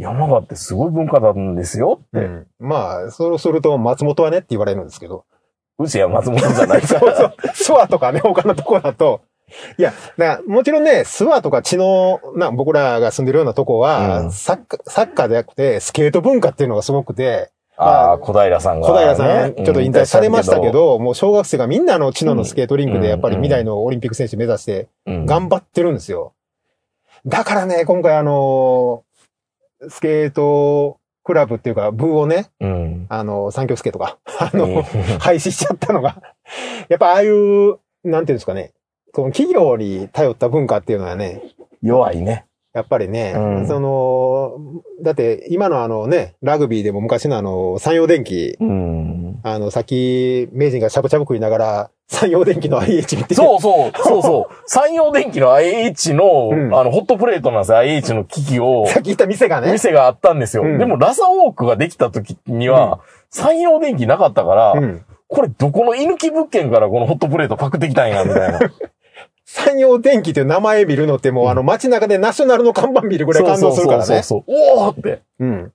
[0.00, 2.18] 山形ってすごい文化なんですよって。
[2.18, 2.46] うん。
[2.58, 5.24] まあ、そうすると松本はねって言われるんですけど。
[5.78, 7.16] うちは松本じゃないか そうら。
[7.16, 7.34] そう。
[7.76, 9.20] 諏訪とかね、他のとこだと。
[9.78, 26.34] いや、だもちろんね、諏訪とか知能な、僕らが住んでるようなとこは、うんサッカー、サッカーでなくて、スケート文化っていうのがすごくて、ああ、小平さんが、小平さん、ちょっと引退されましたけうん、ど、もう小学生がみんなあの知能のスケートリンクうんで、やっぱり未来のオリンピック選手目指して、うん頑張ってるんですよ。
[27.26, 29.02] だからね、今回あの、
[29.88, 33.06] スケートクラブっていうか、部をね、うん。
[33.08, 34.82] あの、三極スケートが、 あの、うん
[35.18, 36.22] 廃止しちゃったのが、
[36.88, 38.72] やっぱああいう、なんていうんですかね、
[39.12, 41.42] この企業に頼った文化っていうのはね、
[41.82, 42.46] 弱いね。
[42.72, 49.40] やっぱりね、うんその、だって今のあのね、ラグビーでも昔のあの、山陽電機、うん。
[49.42, 54.54] あの、さっき、名人がしゃぶしゃぶ食いながら、山陽電機の IH 見て、そうそう、そうそう。
[54.66, 57.78] 山陽電機の IH の、うんあの、ホットプレートなんですよ。
[57.78, 60.62] IH の機器を、さっき言った店がね、店があったんですよ。
[60.62, 65.02] うんでも、ラサウォークができた時には、山陽電機なかったから、うん。
[65.28, 68.58] これどこの居抜き物件からこのホットプレートパクってきたんや、みたいな。
[69.52, 74.04] 山陽電機っていう名前見るのってもう、あの街中でナショナルの看板見るぐらい感動するからね。
[74.04, 74.78] そうそうそうそう。
[74.78, 75.22] おーって。
[75.40, 75.72] うん。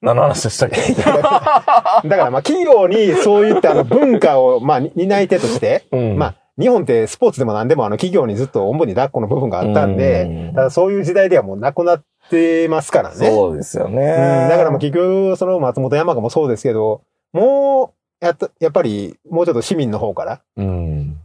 [0.00, 0.80] 何の話でしたっけ？
[1.02, 13.14] だからまあ企業にそういったあの文化をまあ担い手として、うんまあ日本ってスポーツでも何でもあの企業にずっとおんぶに抱っこの部分があったんで、うんただそういう時代ではもうなくなってますからね。
[13.14, 13.96] そうですよね。
[13.96, 17.02] うんだからもう結局その松本山雅もそうですけど、
[17.32, 21.16] もうやっと、やっぱりもうちょっと市民の方からうん。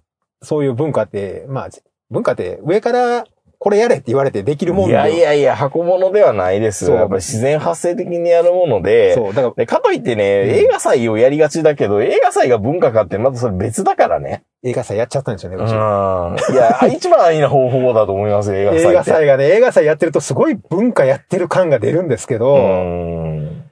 [0.43, 1.69] そういう文化って、まあ
[2.11, 3.25] 文化って上から
[3.63, 7.01] これやれって言われてできるもんいでやいやいや、箱物ではないですそうよ。
[7.03, 14.43] やっぱり自然発生的にやるもので、そう、だからでかといってね、うん映画祭をやりがちだけど、映画祭が文化かってまたそれ別だからね。
[14.63, 15.65] 映画祭やっちゃったんですよね、うん。
[15.69, 18.91] いや、一番いいな方法だと思いますよ、映画祭。
[18.91, 23.63] 映画祭がね、映画祭やってるとすごい文化やってる感が出るんですけど、うん。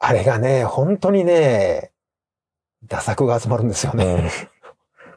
[0.00, 1.92] あれがね、本当にね、
[2.88, 4.04] 打作が集まるんですよね。
[4.04, 4.28] うん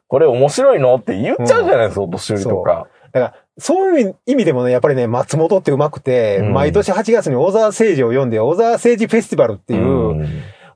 [0.10, 0.96] これ面白いの？
[0.96, 2.88] って言っちゃうじゃないですか、お年寄りとか。
[3.14, 10.28] だから、そういう意味でもね、やっぱりね、松本ってうまくて、うん毎年8月に小沢誠治を読んで、小沢誠治フェスティバルっていう、うん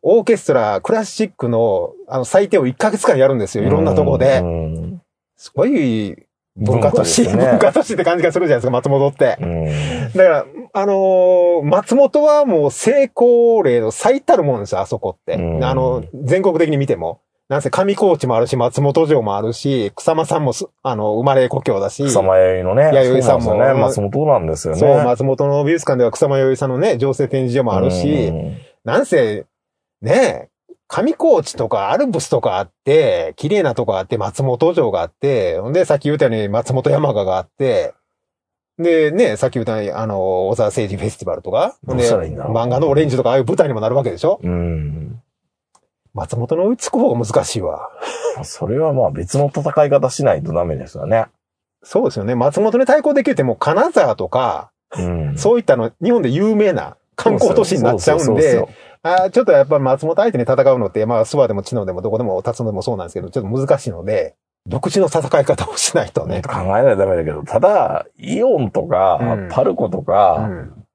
[0.05, 3.63] オーケストラ、クラシックの、あの、祭典を1ヶ月間やるんですよ。
[3.63, 4.39] いろんなとこで。
[4.39, 5.01] うん
[5.37, 6.15] すごい
[6.55, 9.37] 文化都市、ね文化都市って感じがするじゃないですか、松本って。
[9.41, 9.65] うん
[10.13, 15.35] だから、あのー松本はもう成功例の最たるもんですよ、あそこって。
[15.35, 17.21] うんあの、全国的に見ても。
[17.53, 22.03] なんせ上高地もあるし、松本城もあるし、草間さんもす、あの、生まれ故郷だし。
[22.05, 22.91] 草間弥生のね。
[22.91, 23.73] 弥生さんもそうね。
[23.73, 24.79] 松本なんですよね。
[24.79, 29.45] そう、松本の美術館では草間彌生さんのね、情勢展示所もあるし、うんなんせ、
[30.01, 30.49] ね、
[30.89, 37.93] 上高地とかアルプスとかあって、綺麗なとこあって、松本城があって、ほんで、さっき言ったように松本山雅があって、
[38.77, 44.41] で、ね、さっき言ったように、あの、小沢誠治フェスティバルとか、ほんで、漫画のオレンジとかああいう舞台にもなるわけでしょ？
[44.43, 45.12] うん。
[46.13, 47.89] 松本の追いつく方が難しいわ。
[48.43, 51.25] それはまあ別の戦い方しないとダメですよね。
[51.83, 52.35] そうですよね。
[52.35, 55.37] 松本に対抗できるってもう金沢とか、うん。
[55.37, 58.65] そういったの、日本で有名な観光都市になっちゃうんで
[59.05, 66.41] あーちょっとやっぱ松本相手に戦うのって、まあ、諏訪でも知能でもどこでも立つのでもそうなんですけど、ちょっと難しいので、独自の戦い方をしないとね。
[66.41, 70.85] 考えないとダメだけど、ただ、イオンとか、うんパルコとうか、ん。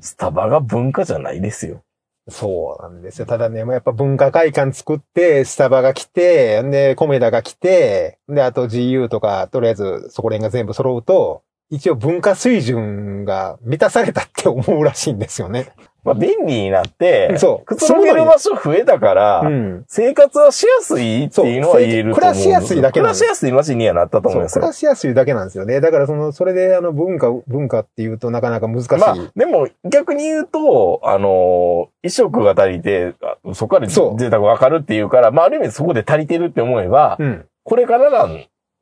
[0.00, 1.82] スタバが文化じゃないですよ。
[2.28, 3.26] そうなんですよ。
[3.26, 15.72] ただね、やっぱ文化会館作って、スタバが来て、で、コメダが来て、で、あと GU とか、とりあえずそこら辺が全部揃うと、一応文化水準が満たされたって思うらしいんですよね。
[16.06, 19.84] まあ、便利になって、そうくつろげる場所増えたから、うん。
[19.88, 24.72] 生活はしやすいっていうのは言えると暮らしやすいだけ暮らしやすい街にはなったと思いますよ暮ら。
[24.72, 25.80] しやすいだけなんですよね。
[25.80, 28.90] だからその、それであの文化、文化っていうとなかなか難しい。
[28.96, 37.46] まあ、でも逆に言うと、あのー、衣食が足りて、あそこからそう贅沢わかるっていうから、まあある意味そこで足りてるって思えば、うん。
[37.64, 38.28] これからな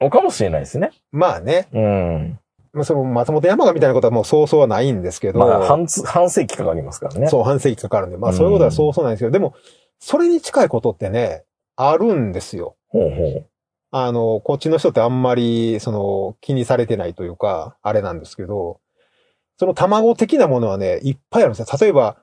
[0.01, 0.91] のかもしれないですね。
[1.11, 1.69] まあね。
[1.73, 2.39] うん。
[2.75, 5.39] まあその松本山雅みたいなことはもうそうそうはないんですけど。
[5.39, 7.29] まあ半つ、半世紀かかりますからね。
[7.29, 8.17] そう、半世紀かかるんで。
[8.17, 9.55] まあそういうことはそうそうなんですけど、でも、
[10.01, 11.45] それに近いことってね、
[11.77, 12.77] あるんですよ。
[12.89, 13.47] ほうほう。
[13.91, 18.81] あの、こっちの人ってあんまり、その、気にされてないというか、あれなんですけど、
[19.57, 21.79] その卵的なものはね、いっぱいあるんですよ。
[21.81, 22.17] 例えば、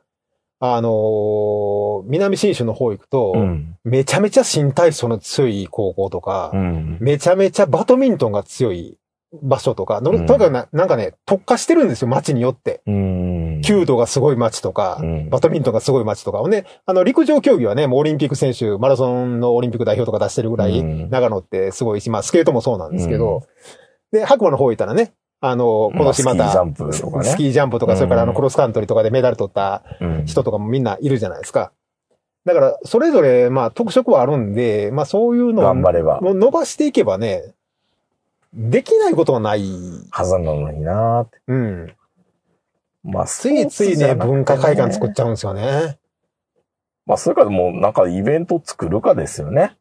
[0.59, 3.77] あの、南新州の方行くと、うん。
[3.83, 6.97] めちゃめちゃ新体操の強い高校とか、うん。
[6.99, 8.99] めちゃめちゃバドミントンが強い
[9.41, 12.81] 場所とか、とにかくななんかね、特化してるんですよ、街によって。
[12.85, 13.61] うん。
[13.63, 16.39] 弓道がすごい街とか、うんバドミントンがすごい街とか。
[16.39, 23.43] ほんで、あの、陸上競技はね、もうオリンピック選手、マラソンのオリンピック代表とか出してるぐらい、うん長野ってすごいし、まあ、スケートもそうなんですけど、
[24.11, 31.71] で、白馬の方行ったらね、あの、今年また、まあスキージャンプとかねスキージャンプとか、うんそれからあの、クロスカントリーとかでメダル取ったうん人とかもみんないるじゃないですか。
[32.45, 36.19] だから、それぞれ、まあ、特色はあるんで、まあ、そういうのを頑張れば。
[36.21, 37.53] もう伸ばしていけばね、
[38.53, 39.63] できないことはない。
[40.09, 41.39] はずなのになーって。
[41.47, 41.95] うん。
[43.03, 45.97] まあ、ついついね、文化会館作っゃちゃうんですよね。
[47.05, 49.77] まあ、それからもうなんかイベント作るかですよね。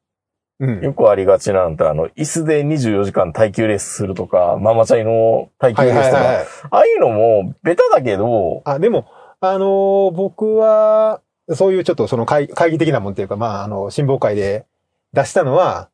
[0.60, 0.80] うん。
[0.82, 6.46] よくありがちなんて、あの、椅子で24時間耐久レースするとか、ママチャイの耐久はいレースとか、はいはい。
[6.70, 9.06] ああいうのも、ベタだけど、あ、でも、
[9.40, 11.22] あのー僕は、
[11.54, 14.66] そういうちょっとその会会議的なもんっていうか、まあ、あの、新聞会で
[15.12, 15.88] 出したのは、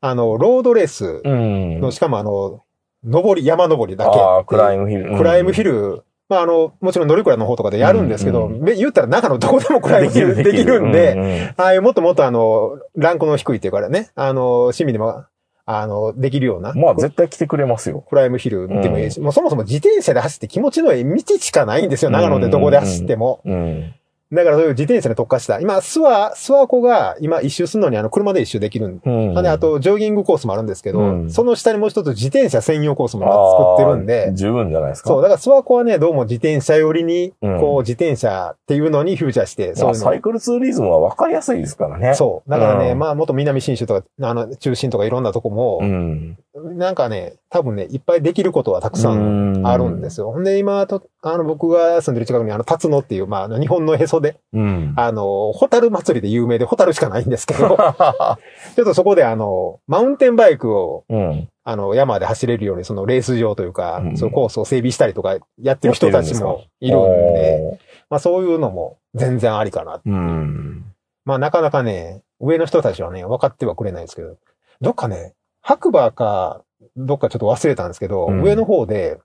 [0.00, 1.80] あの、ロードレースうん。
[1.80, 2.62] の、しかもあの、
[3.04, 4.18] 登り、山登りだけ。
[4.18, 5.16] ああ、クライムヒル。
[5.16, 15.24] クライムヒルル、まあ、あの、もちろん乗り倉の方とかでやるんですけど、うんめ言ったら中のどこでもクライムヒルできるんで、、ああいうもっともっとあの、ランクの低いっていうからね、あの、市民でも、
[15.66, 16.72] あの、できるような。
[16.74, 18.04] まあ、絶対来てくれますよ。
[18.08, 23.40] クライムヒル見てもいいし、もうそもそも自転車で走って気持ちのいい道しかないんですよ、長野でどこで走っても。
[23.44, 23.94] うん。
[24.32, 25.58] だからそういう自転車に特化した。
[25.60, 29.10] 今、諏訪、諏訪湖が今一周するのにあの車で一周できるんで。
[29.10, 29.34] うん。
[29.42, 35.08] で、あと、ジョギングコースもあるんですけど、うんその下にもう一つ自転車専用コースも作ってるんあでー、十分じゃないですか。
[35.08, 42.14] そう、だから諏訪湖はね、どうも自転車寄りに、うんこう、自転車っていうのにフューチャーして、まあ、そういうのサイクルツーリズムは分かりやすいですからね。
[42.14, 42.50] そう。
[42.50, 46.38] だからね、うんまあ、元南新州とか、あの、中心とかいろんなとこもう、ん。
[46.52, 50.32] なんかね、多分ね、いっぱいできることはたくさんあるんですよ。
[50.32, 54.92] ほんで、今と、あの、僕が住んでる近くに、あの、辰野っていう、まああの、日本のへそで、うん。
[54.96, 57.76] あの、ホタル祭りで有名で、ホタルしかないんですけど、
[58.74, 61.48] ちょっとそこで、あの、マウンテンバイクを、うん。
[61.62, 67.00] あの、山で走れるように、そのレース場というか、うんそういうコースを整備したりとか、やってる人たちもいるん
[67.34, 70.00] で、まあそういうのも全然ありかな。
[70.04, 70.84] うん。
[71.24, 74.36] まあなかなかね、上の人たちはね、分かってはくれないですけど、
[74.80, 76.62] どっかね、白馬か、
[76.96, 79.18] どっかちょっと忘れたんですけど、うん上の方で、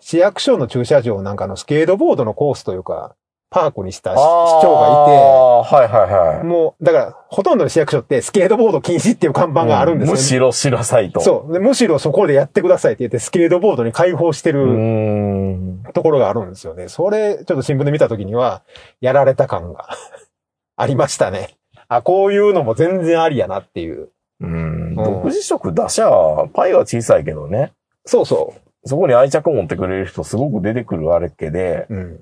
[0.00, 3.14] 市役所の駐車場なんかのスケートボードのコースというか、
[3.50, 4.18] パークにした市市
[4.62, 6.46] 長がああー、はいはいいはいて、。
[6.46, 11.20] もう、だから、ほとんどの市役所ってスケートボード禁止っていう看板があるんですよ、むしろしなさいと。
[11.20, 11.52] そう。
[11.52, 14.52] でむしろそこでやってくださいって言って、スケートボードに開放してう。
[14.52, 15.82] るん。
[15.92, 16.86] ところがあるんですよね。
[16.88, 18.62] それ、ちょっと新聞で見たときには、
[19.00, 19.88] やられた感が
[20.76, 21.56] ありましたね。
[21.88, 24.10] あ、こういうのも全然ありやなっていう。
[24.40, 24.69] うん。
[24.94, 26.10] 独自色出しゃ、
[26.52, 27.72] パイは小さいけどね。
[28.06, 31.94] そうそそこに愛着持ってくれる人すごく出てくるあれっけで、う。
[31.94, 32.20] うん。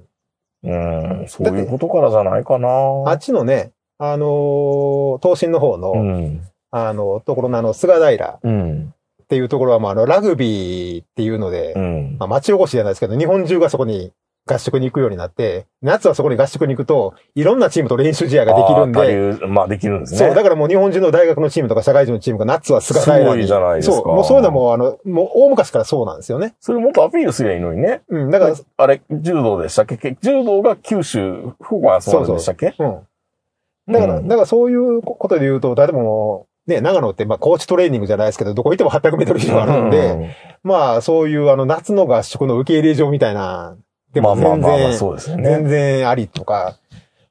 [0.64, 2.68] うん、そういうことからじゃないかな。
[3.06, 6.42] あっちのね、あのー東進の方の、うん。
[6.70, 8.94] あの、ところのあの、菅平っうん。
[9.28, 12.16] ていうところは、まあ、あの、ラグビーっていうので、うん。
[12.18, 14.12] まあ、町おこしじゃないですけど、日本中がそこに
[14.52, 18.92] 合宿に行くようになって、夏はそこに合宿に行くと、いろんなチームと練習試合ができるん
[19.40, 20.18] で、まあできるんですね。
[20.18, 23.24] そう、だからもう日本中の大学のチームとか社会人のチームが夏は菅平に。
[23.24, 26.54] すごいじゃないですかそう、もうそういうのも、あの、もう大昔からそうなんですよね。
[26.60, 28.02] それもっとアピールすりゃいいのにね。
[28.08, 29.96] うん、だから、あれ、柔道でしたっけ？
[29.96, 30.16] け？
[30.22, 32.74] 柔道が九州、福岡がそうなんでしたっけ？
[32.78, 32.98] うん。
[33.92, 43.78] だから、うんだからそういうことで言うと、例えばもう、ね、長野って、まあ、コーチトレーニングじゃないですけど、どこ行っても800メートル以上あるんで、まあ、そういうあの、夏の合宿の受け入れ場みたいな、
[44.12, 45.44] でも全まあまあまあまあ、然、そうですよね。
[45.44, 46.78] 全然ありとか、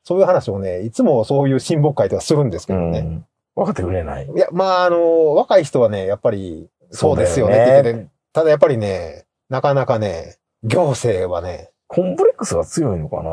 [0.03, 2.99] そういう話をね、いつもそういう親睦会ではするんですけどね。
[2.99, 3.25] うん。
[3.55, 4.25] 分かってくれない？
[4.27, 13.23] いや、まあ、あの、若い人はね、やっぱり、そうですよねって言っててただやっぱりね、なかなかね、行政はね、コンプレックスが強いのか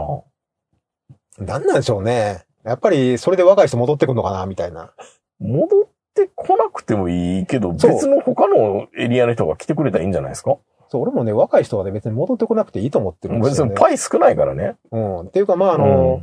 [1.38, 1.46] な？
[1.46, 2.44] なんなんでしょうね。
[2.64, 4.92] やっぱり、それで若い人戻ってくるのかな、みたいな。
[5.38, 10.56] 戻ってこなくてもいいけど、別の他のエリアの人が来てくれたらいいんじゃないですか？
[10.94, 13.70] そう、俺もね、若い人はね、別に戻ってこなくていいと思ってるんですよ、ね。
[13.70, 14.76] 別にパイ少ないからね。
[14.92, 15.20] うん。
[15.22, 16.22] っていうか、まあ、ああの、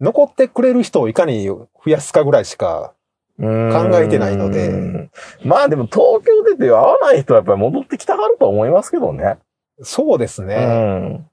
[0.00, 2.92] 残ってくれる人をいかに増やすかぐらいしか、
[3.38, 5.08] 考えてないので。
[5.44, 9.38] まあでも東京出て会わない人はやっぱり戻ってきたがるとは思いますけどね。
[9.82, 10.56] そうですうね。
[10.66, 11.26] ん。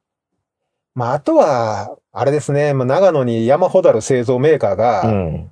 [0.94, 5.52] まあ、あとは、あれですね、まあ、長野に山ほどある製造メーカーが、うん。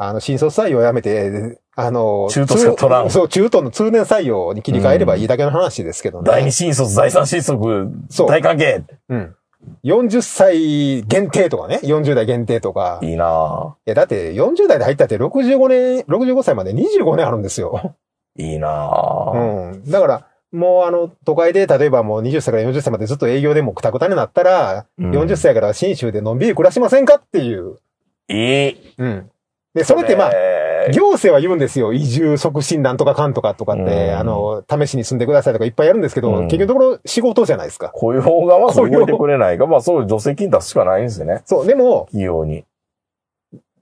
[0.00, 6.30] あの、新卒採用をやめて、あの、中途しか取らん通そう、中途の通年採用に切り替えればいいだけの話ですけどね。
[6.30, 8.84] 第二新卒、第三新卒、そう大関係。
[9.08, 9.34] うん。
[9.82, 13.00] 40歳限定とかね、40代限定とか。
[13.02, 17.96] いいいなや、だって40代で入ったって65年、65歳まで25年あるんですよ。
[18.38, 19.90] ぁいいなうぁん。
[19.90, 27.78] だから、もうあの、都会で例えばもう20歳から40歳までずっと営業でもくたくたになったら、うん40歳から新州でのんびり暮らしませんかっていう。
[28.28, 28.94] いい。
[28.98, 29.30] うん。
[29.74, 31.92] で、それってまあ、あ、行政は言うんですよ。
[31.92, 37.90] 移住促進なんとかかんとかとかって、うんあの、試しに住んでくださいとかいっぱいやるんですけど、うん結局のところ仕事じゃないですか。
[37.90, 41.42] 雇用がまず動いてくれないか、まあそういう助成金出すしかないんですよね。
[41.44, 42.64] そう、でも、企業に。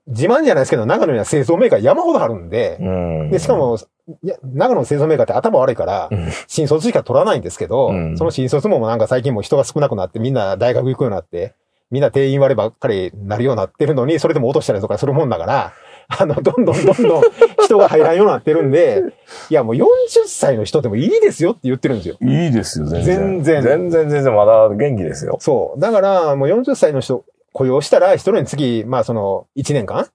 [0.09, 3.31] 自慢じゃないですけど、長野には製造メーカー山ほどあるんで、うん。
[3.31, 3.77] で、しか、も、
[4.23, 11.55] いや、長野の製造メーカーって頭悪いからうん、新卒しか取らないんですけど、うんその新卒もなんか最近もう人が少なくなって、みんな大学行くようになって、
[11.91, 15.73] みんな定員割ればっかりなるようになってるのに、それでも落としたりとかするもんだから、
[16.09, 17.23] あの、どんどんどんどん
[17.65, 19.03] 人が入らんようになってるんで、
[19.51, 19.87] いや、もう40
[20.27, 22.17] 歳の人でもいいですよって言ってるんですよ。
[22.21, 23.17] いいですよ、全然。
[23.17, 25.37] 全然全然、全然、まだ元気ですよ。
[25.41, 25.81] そう。
[25.81, 30.07] だから、もう40歳の人雇用したら、一人につき、まあその、1年間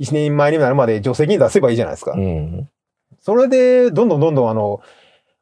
[0.00, 2.12] ?1 年前になるまで助成金出せばいいじゃないですか。
[2.12, 2.68] うん。
[3.20, 4.80] それで、どんどんどんどんあの、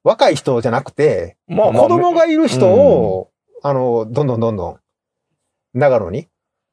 [0.05, 3.31] 若い人じゃなくて、まあまあ子供がいる人を、
[3.63, 4.77] あの、どんどんどんどん、
[5.75, 6.29] 長野に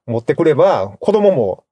[0.07, 1.63] 持ってくれば、子供も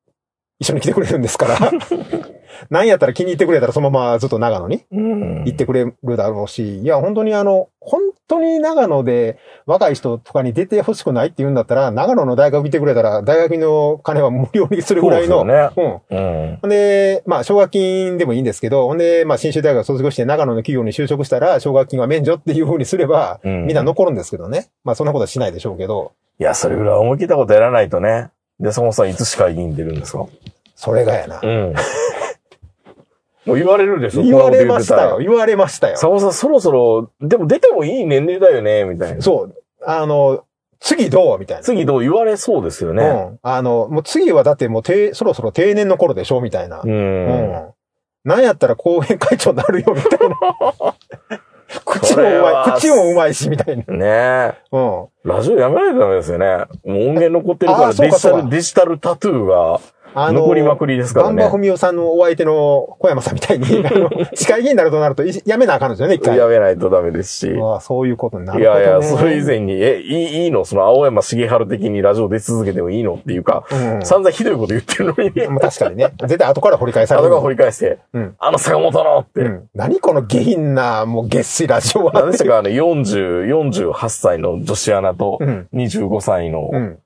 [0.59, 1.57] 一緒に来てくれるんですから、
[2.69, 5.43] なんやったら気に入ってくれたらそのままずっと長野にうん。
[5.45, 16.69] 行ってくれるだろうし、いや、本当にあの、本当に長野で若い人とかに出てほしくないって言うんだったら、長野の大学見てくれたら、大学の金は無料にするぐらいの、そうですうん。
[16.69, 23.65] で、まあ、奨学金でもいいんですけど、ほんで、まあ、新州大学卒業して長野の企業に就職したら、奨学金は免除っていう風にすれば、うん。
[23.65, 24.67] みんな残るんですけどね。
[24.83, 28.29] まあ、そんなことはしないでしょうけど、いや、それぐらい思い切ったことやらないとね。
[28.59, 30.25] で、そもそもいつ市会議員出るんですか？
[30.75, 31.39] それがやな。
[31.41, 31.73] うん。
[33.45, 35.17] もう言われるでしょ言われましたよ。
[35.19, 35.97] 言われましたよ。
[35.97, 39.21] さもさん、そろそろ、でも出てもいい年齢だよね、みたいな。
[39.21, 39.55] そう。
[39.85, 40.45] あの、
[40.79, 41.63] 次どうみたいな。
[41.63, 43.03] 次どう言われそうですよね。
[43.03, 43.39] うん。
[43.43, 46.79] あの、もう次はだってもう定、そろそろ定年の頃でしょみたいな。
[46.81, 46.87] う。
[46.87, 46.93] うん
[47.51, 47.73] ん。
[48.23, 50.35] なんやったら後援会長になるよ、みたいな。
[51.85, 53.83] 口もうまい、口もうまいし、みたいな。
[53.93, 54.53] ねえ。
[54.71, 55.07] うん。
[55.23, 56.45] ラジオやめないとダメですよね。
[56.47, 59.79] もう音源残ってるかあらデジタル、デジタルタトゥーが
[60.15, 61.35] あの、残りまくりですからね。
[61.35, 66.37] バンバ文雄さんのお相手の小山さんみたいに、 あの、司会議員になるとなると、いやめなあかんのですよね、一回。
[66.37, 67.55] やめないとダメですし。
[67.59, 68.65] ああそういうことになるね。
[68.65, 70.65] いやいや、それ以前に、え、いい、いいの？
[70.65, 74.05] その青山茂春的にラジオ出続けてもいいのっていうか、うん。
[74.05, 75.47] 散々ひどいこと言ってるのにね。
[75.47, 76.11] まあ確かにね。
[76.21, 77.27] 絶 対後から掘り返される。
[77.27, 79.41] あのが掘り返して、うんあの坂本のって。
[79.41, 79.63] うん。
[79.73, 82.13] 何この下品な、もう月水ラジオは。
[82.13, 85.67] 何でしたかあの、40、48歳の女子アナとう、ん。
[85.73, 86.97] 25歳のうん。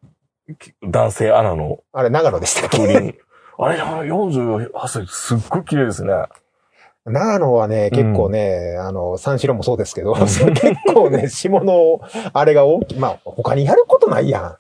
[0.84, 3.16] 男性アナのあれ、長野でしたっけ？
[3.60, 6.14] あれ、あの48歳すっごい綺麗ですね。
[7.06, 10.44] 長野はね、結構ね、あの、三四郎もそうですけど、 結
[10.94, 12.02] 構ね、下の、
[12.34, 13.00] あれが大きい。
[13.00, 14.58] まあ、他にやることないやん。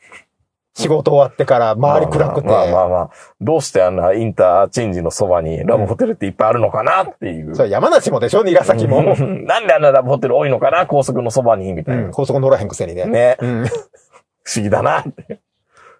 [0.73, 2.47] 仕事終わってから周り暗くて。
[2.47, 3.09] まあまあまあまあ、
[3.41, 7.03] どうしてあんなインターチェンジのそばにラブホテルっていっぱいあるのかな？
[7.03, 7.55] っていう。
[7.55, 8.43] それ山梨もでしょ？
[8.43, 9.01] 韮崎も。
[9.03, 10.85] なんであんなラブホテル多いのかな？
[10.85, 12.03] 高速のそばにみたいな。
[12.03, 13.05] うん、高速乗らへんくせにね。
[13.07, 13.37] ね。
[13.41, 13.65] うん。
[13.65, 15.41] 不思議だなって。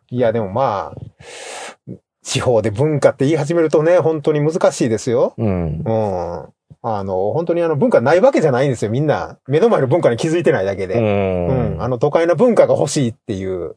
[0.10, 1.94] いや、でもまあ、
[2.24, 5.34] 地方で文化って言い始めるとね、本当に難しいですよ。
[5.38, 5.84] うん。
[5.86, 6.48] うん。
[6.82, 9.40] あの、本当にあの文化ないわけじゃないんですよ、みんな。
[9.48, 10.96] 目の前の文化に気づいてないだけうで。
[10.96, 11.78] うん。
[11.78, 11.82] ん。
[11.82, 13.76] あの都会の文化が欲しいっていう。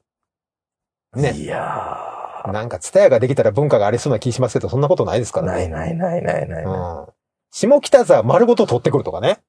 [1.15, 1.33] ね。
[1.33, 1.97] いや
[2.53, 5.45] なんか、ツタヤができたら文化がありそうな気しますけど、そんなことないですかー。
[5.45, 5.69] らね。
[5.69, 6.65] ないないないないない。
[6.65, 7.07] うん。
[7.51, 9.41] 下北沢丸ごと取ってくるとかね。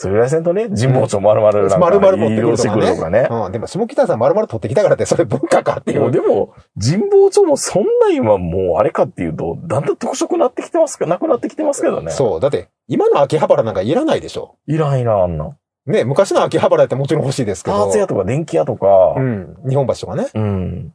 [0.00, 3.28] それぐらいせんとね、神保町丸々なんか、丸々持ってくるとかね。
[3.30, 3.52] うん。
[3.52, 6.10] でも下北沢丸々取ってきたからって、それ文化かっていう。
[6.10, 12.12] でも、神保町もそんな今もうあれかっていうと、だんだん特色なってきてますか、なくなってきてますけどね。
[12.12, 12.40] そう。
[12.40, 14.56] だって、今の秋葉原なんかいらないでしょ。
[14.66, 15.54] いらんいらん、あんな。
[15.84, 17.76] ね、昔の秋葉原ってもちろん欲しいですけど。
[17.76, 18.86] パーツ屋とか電気屋とか、
[19.18, 19.54] うん。
[19.68, 20.28] 日本橋とかね。
[20.34, 20.94] うん。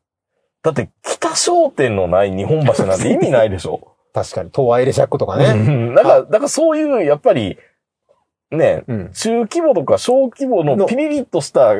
[0.63, 3.91] だって北商店のない日本橋なんて意味ないでしょ。
[4.15, 5.53] 確かに、東和エレシャックとかうね。
[5.53, 7.59] んだから、だからそういう、やっぱり、
[8.51, 9.11] ね、うん。
[9.13, 11.73] 中規模とか小規模ののピリリとした、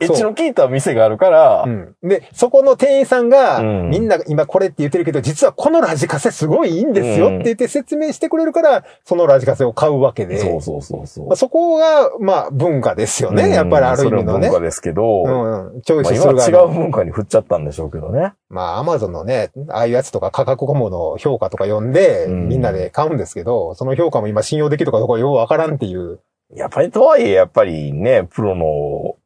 [0.00, 1.94] エッジの効いた店があるから、うん。
[2.02, 10.38] で、そこの店員さんが、うんみんな今これって言ってるけど、実はこのラジカセすごいいいんですよって言って説明してくれるから、そのラジカセを買うわけで。
[10.38, 11.26] そうそうそうそう。
[11.28, 13.50] まあ、そこが、まあ、文化ですよね。
[13.50, 14.58] やっぱりある意味のね文。
[14.58, 15.82] 化ですけど、うんうん。
[15.82, 18.32] チョイまあ、スする今は側の違う文化に振っちゃったんでしょうけどね。
[18.48, 26.20] まあ、アマゾンのね、ああいうやつとか価格コムの評価とか読んで、うんみんなで買うんですけど、その評価も今信用できるかどうかようわからんっていう。
[26.54, 29.16] やっぱりとはいえ、やっぱりね、プロの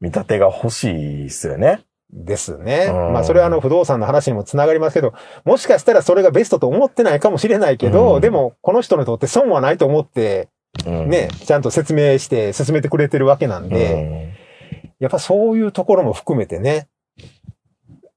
[0.00, 1.84] 見立てが欲しいですよね。
[2.12, 2.86] ですね。
[2.88, 5.12] うんまあ、それはあの、不動産の話にもつながりますけど、
[5.44, 10.48] もしかしたらそれがベストと思ってないかもしれないけど、うんでも、この人にとって損はないと思って、
[10.86, 14.34] うん、ね、ちゃんと説明して進めてくれてるわけなんで、
[15.00, 16.88] やっぱそういうところも含めてね。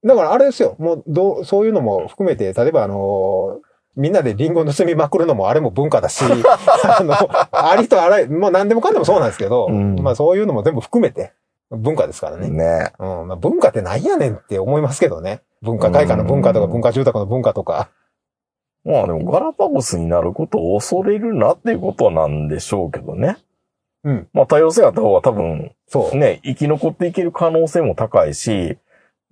[0.04, 0.76] だからあれですよ。
[0.78, 3.60] もう、どう、そういうのも含めて、例えばあの
[3.96, 7.14] みんなでリンゴ盗みまくるのもあれも文化だし、 あの、
[7.50, 11.32] ありとあらゆる、もう何でもかんでもそうなんですけど、うんまあそういうのも全部含めて、
[11.70, 12.48] 文化ですからね。
[12.48, 12.92] ね。
[12.98, 15.42] うん、まあ文化ってなんやねんって思いますけどね。
[15.62, 17.90] 文化会館の文化とかうん文化住宅の文化とか。
[18.84, 23.36] まあでもガラパゴスになることを恐れるなっていうことなんでしょうけどね。
[24.04, 24.28] うん。
[24.32, 26.16] まあ多様性があった方が多分そう。
[26.16, 28.78] ね、生き残っていける可能性も高いし、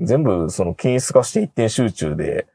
[0.01, 2.47] 全部その均一化して一点集中で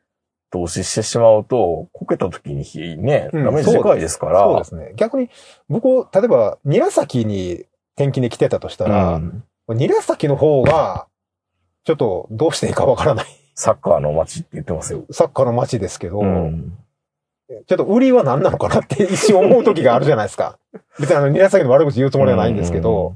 [0.51, 4.43] 投資してしまうと、こけた時にね、うんダメージでかいですから。
[4.43, 4.93] そうですね。
[4.95, 5.29] 逆に、
[5.67, 7.65] 僕、例えば、韮崎に
[7.95, 11.07] 転勤で来てたとしたら、うん韮崎の方が、
[11.86, 13.26] ちょっとどうしていいかわからない。
[13.55, 15.05] サッカーの街って言ってますよ。
[15.11, 16.78] サッカーの街ですけど、うん。
[17.68, 20.57] ちょっと売りは何なのかなって一瞬思う時があるじゃないですか。
[20.99, 23.16] 別にあの、韮崎の悪口言うつもりはないんですけど、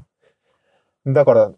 [1.06, 1.54] だから、ん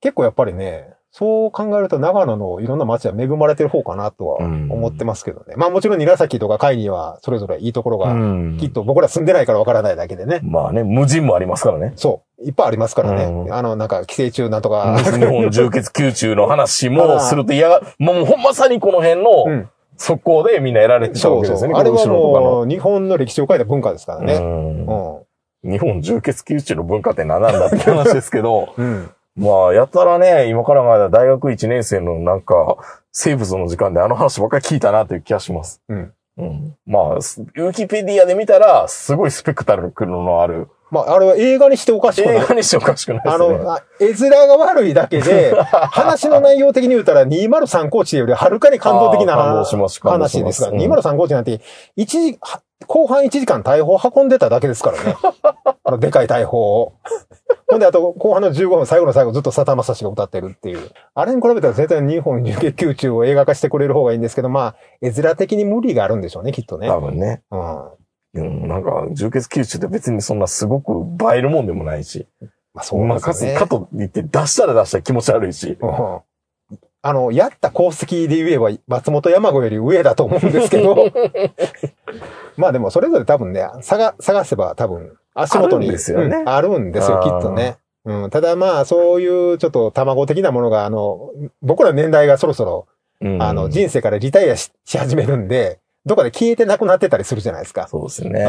[0.00, 5.54] 結構やっぱりね、そう考えると長野のいろんな街は恵まれてる方かなとはうん思ってますけどね。
[5.56, 8.58] まあもちろん韮崎とか海にはそれぞれいいところうが、ん。
[8.58, 10.40] きっと僕ら住んでないからわからないだけでね。
[10.42, 11.92] まあね、無人もありますからね。
[11.94, 12.23] そう。
[12.44, 13.24] いっぱいありますからね。
[13.24, 14.96] うんあの、なんか、寄生虫なんとか。
[14.98, 19.70] 日本重血宮中の話もすると嫌が、 もうほんまさにこの辺うのん。
[19.96, 21.38] 速攻でみんなやられてたそうそう。
[21.38, 21.74] わけですよね。
[21.78, 24.34] あれはこの後ろとかのもう、日本の歴史を変えた文化ですからね。
[24.34, 25.70] うんうん。
[25.70, 29.10] 日本重血宮中の文化って何なんだって話ですけど、 うん。
[29.36, 32.76] まあ、やったらね、今からまだ大学1年生のなんか、
[33.12, 35.80] 生物の時間であの話ばっかり聞いたなという気がします。
[35.88, 36.12] うん。
[36.36, 36.76] うん。
[36.86, 42.44] まあ、スウィキペディアで見たら、すごいスペクタルのある、まあ、あれは映画にしておかしくない映。
[42.48, 43.58] 画にしておかしくないですあね。
[43.58, 45.54] の、あ絵面が悪いだけで、
[45.90, 51.60] 話の内容的に言うたら203高地よりはるかに感動的な話ですから、ますうん203高地なんて、
[51.96, 55.16] 一時、は後半1時間大砲運んでただけですからね。
[55.84, 56.92] あの、でかい大砲を。
[57.68, 60.90] ほんで、あと、後半の15分、最後の最後ずっと佐田正史が歌ってるっていう。
[61.14, 66.88] あれに比べたら絶対日本流血宮中を映画化してくれる方がいいんですけど、まあ、絵面的に無理があるんでしょうね、きっとね。
[66.88, 67.42] 多分ね。
[67.50, 67.88] うん。
[68.34, 70.92] うん、なんか、重血宮中って別にそんなすごく
[71.32, 72.26] 映えるもんでもないし。
[72.74, 73.58] まあ、そうなんですよね。
[73.58, 75.78] かと言って出したら出したら気持ち悪いし。
[75.80, 76.20] うん
[77.06, 81.12] あの、やった功績で言えば、松本山子より上だと思うんですけど、
[82.56, 87.76] まあでもそれぞれ多分ね、探、探せば多分、足元にあるんですよねうんあるんですよ、きっとね。
[88.06, 91.30] うん、ただまあ、そういうちょっと卵的なものが、あの、
[91.60, 92.86] 僕ら年代がそろそろ、
[93.20, 97.88] うんあの、人生からリタイアしし始めるんで、どっかで消えてなくなってたりするじゃないですか。
[97.88, 98.46] そうですね。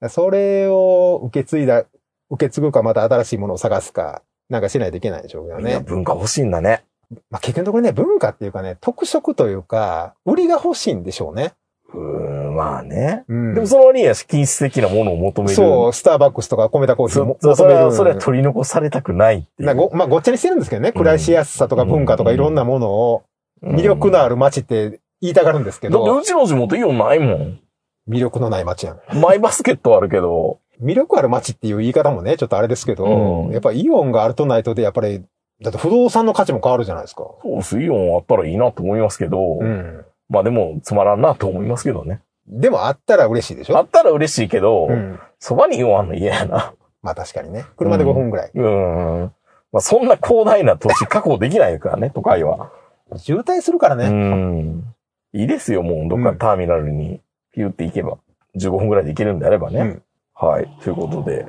[0.00, 1.84] うそれを受け継いだ、
[2.30, 5.80] 受け継ぐかまた新しいものを探すか、なんかしないといけないでしょうけどね。
[5.80, 6.84] 文化欲しいんだね。
[7.30, 11.52] まあ、結局のところね、文化っていうかね、特色というか、売りが欲しいんでしょうね。
[11.92, 13.24] うーん、まあね。
[13.28, 13.54] うん。
[13.54, 15.54] でもその割には均質的なものを求める。
[15.54, 17.78] そう、スターバックスとかコメダコーヒーもそそ求める。
[17.78, 19.64] れは、それは取り残されたくないっていう。
[19.64, 20.92] なごまあ、ごっちゃにしてるんですけどね。
[20.92, 23.34] 暮らしやすさとか文化とかうんいろんなものを、うん
[23.64, 27.60] 魅力のある街って言いたがるんですけど、だってうちの地元イオンないもん。
[28.08, 29.00] 魅力のない街やん。
[29.20, 33.04] マイバスケットはあるけど、魅力ある街っていう言い方もね、ちょっとあれですけど、
[33.46, 35.24] うんやっぱイオンがあるとないとで、やっぱり、
[35.62, 37.22] だって不動産の価値も変わるじゃないですか。
[37.42, 40.04] そうです、イオンあったらいいなと思いますけど、うん。
[40.28, 42.20] まあでもつまらんなと思いますけどね。
[42.46, 43.78] でもあったら嬉しいでしょ？
[43.78, 45.18] あったら嬉しいけど、うん。
[45.38, 46.74] そばにイオンあんの嫌やな。
[47.02, 47.64] まあ確かにね。
[47.76, 48.50] 車で5分ぐらい。
[48.54, 49.32] うん。
[49.72, 52.70] まあそんな広大な土地確保できないからね、都会は。
[53.16, 54.08] 渋滞するからうね。
[54.08, 54.93] ん。
[55.34, 57.20] いいですよ、もうどっかターミナルに
[57.52, 58.18] ピューって行けば。
[58.56, 59.80] 15分ぐらいで行けるんであればね。
[59.80, 60.02] うん
[60.36, 60.68] はい。
[60.82, 61.46] ということで、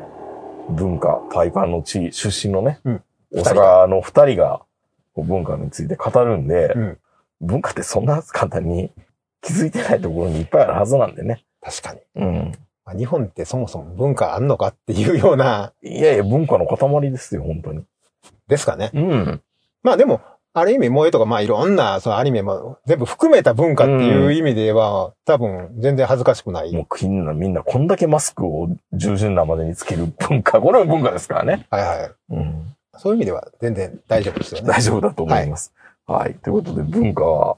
[0.69, 4.61] 文化、パイパンの地出身のね、うん大阪の二人が
[5.17, 6.97] 文化について語るんで、うん
[7.41, 8.91] 文化ってそんな簡単に
[9.41, 11.43] 気づいてないところにいっぱいあるはずなんでね。
[11.61, 11.99] 確かに。
[12.15, 12.51] うん。
[12.85, 17.83] まあ日本ってそもそも文化あんのかっていうような、いやいや、文化の塊ですよ、本当に。
[18.47, 18.91] ですかね。
[18.93, 19.41] うん。
[19.83, 20.21] まあでも、
[20.57, 26.71] ある意味萌えとかまあいろんなそのアニメも全部含めた文化っていう意味では、多分全然恥ずかしくない。
[26.71, 31.67] もうみんな、みんなこんだけマスクを従順なまでにつける文化、これは文化ですからね。
[31.69, 32.11] はいはい。
[32.29, 32.75] うん。
[32.97, 34.67] そういう意味では全然大丈夫ですよね。
[34.69, 35.73] 大丈夫だと思います。
[36.07, 36.35] はい。
[36.35, 37.57] ということで、文化は、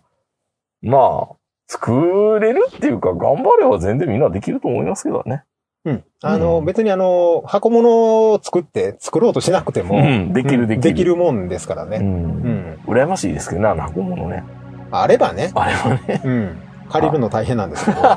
[0.81, 1.35] まあ、
[1.67, 5.43] 作れるっていうか、頑張れば全然みんなできると思いますけどね。
[5.87, 6.03] うん。
[6.21, 11.89] あの、うん別にあの、箱物を作って作ろうとしなくても、うんできるうんできるできるもんですからう。
[11.89, 11.97] ね。
[11.97, 12.79] うんん。
[12.85, 14.43] 羨ましいですけどね、あの箱物ね。
[14.91, 16.57] あればね、あれはね、うん。
[16.89, 17.97] 借りるの大変なんですけど。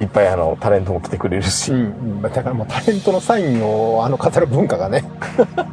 [0.00, 1.72] いっぱいあの、タレントも来てくれるし。
[1.72, 2.22] うん。
[2.22, 5.04] だからもうタレントのサインをあの飾る文化がね、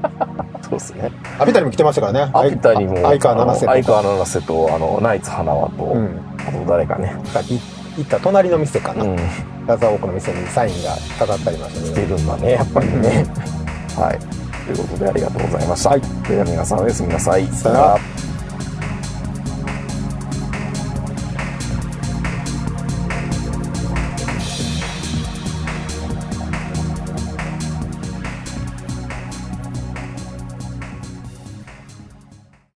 [0.61, 1.11] そうですね。
[1.39, 2.31] アビタにも来てましたからね。
[2.33, 6.19] アピタにも、相川七瀬と相川七瀬と、あの、ナイツ花輪と、うん。
[6.47, 7.15] あと誰かね。
[8.01, 9.03] 行った隣の店かな。
[9.03, 9.15] うん。
[9.67, 11.93] ラザーオークの店にサインが飾ってありました来ね。
[11.93, 13.25] てるんだね、やっぱりね。
[13.95, 14.41] はい。
[14.65, 15.89] ということでありがとうございました。
[15.91, 17.45] はいでは皆さんおやすみなさい。
[17.47, 17.99] さよなら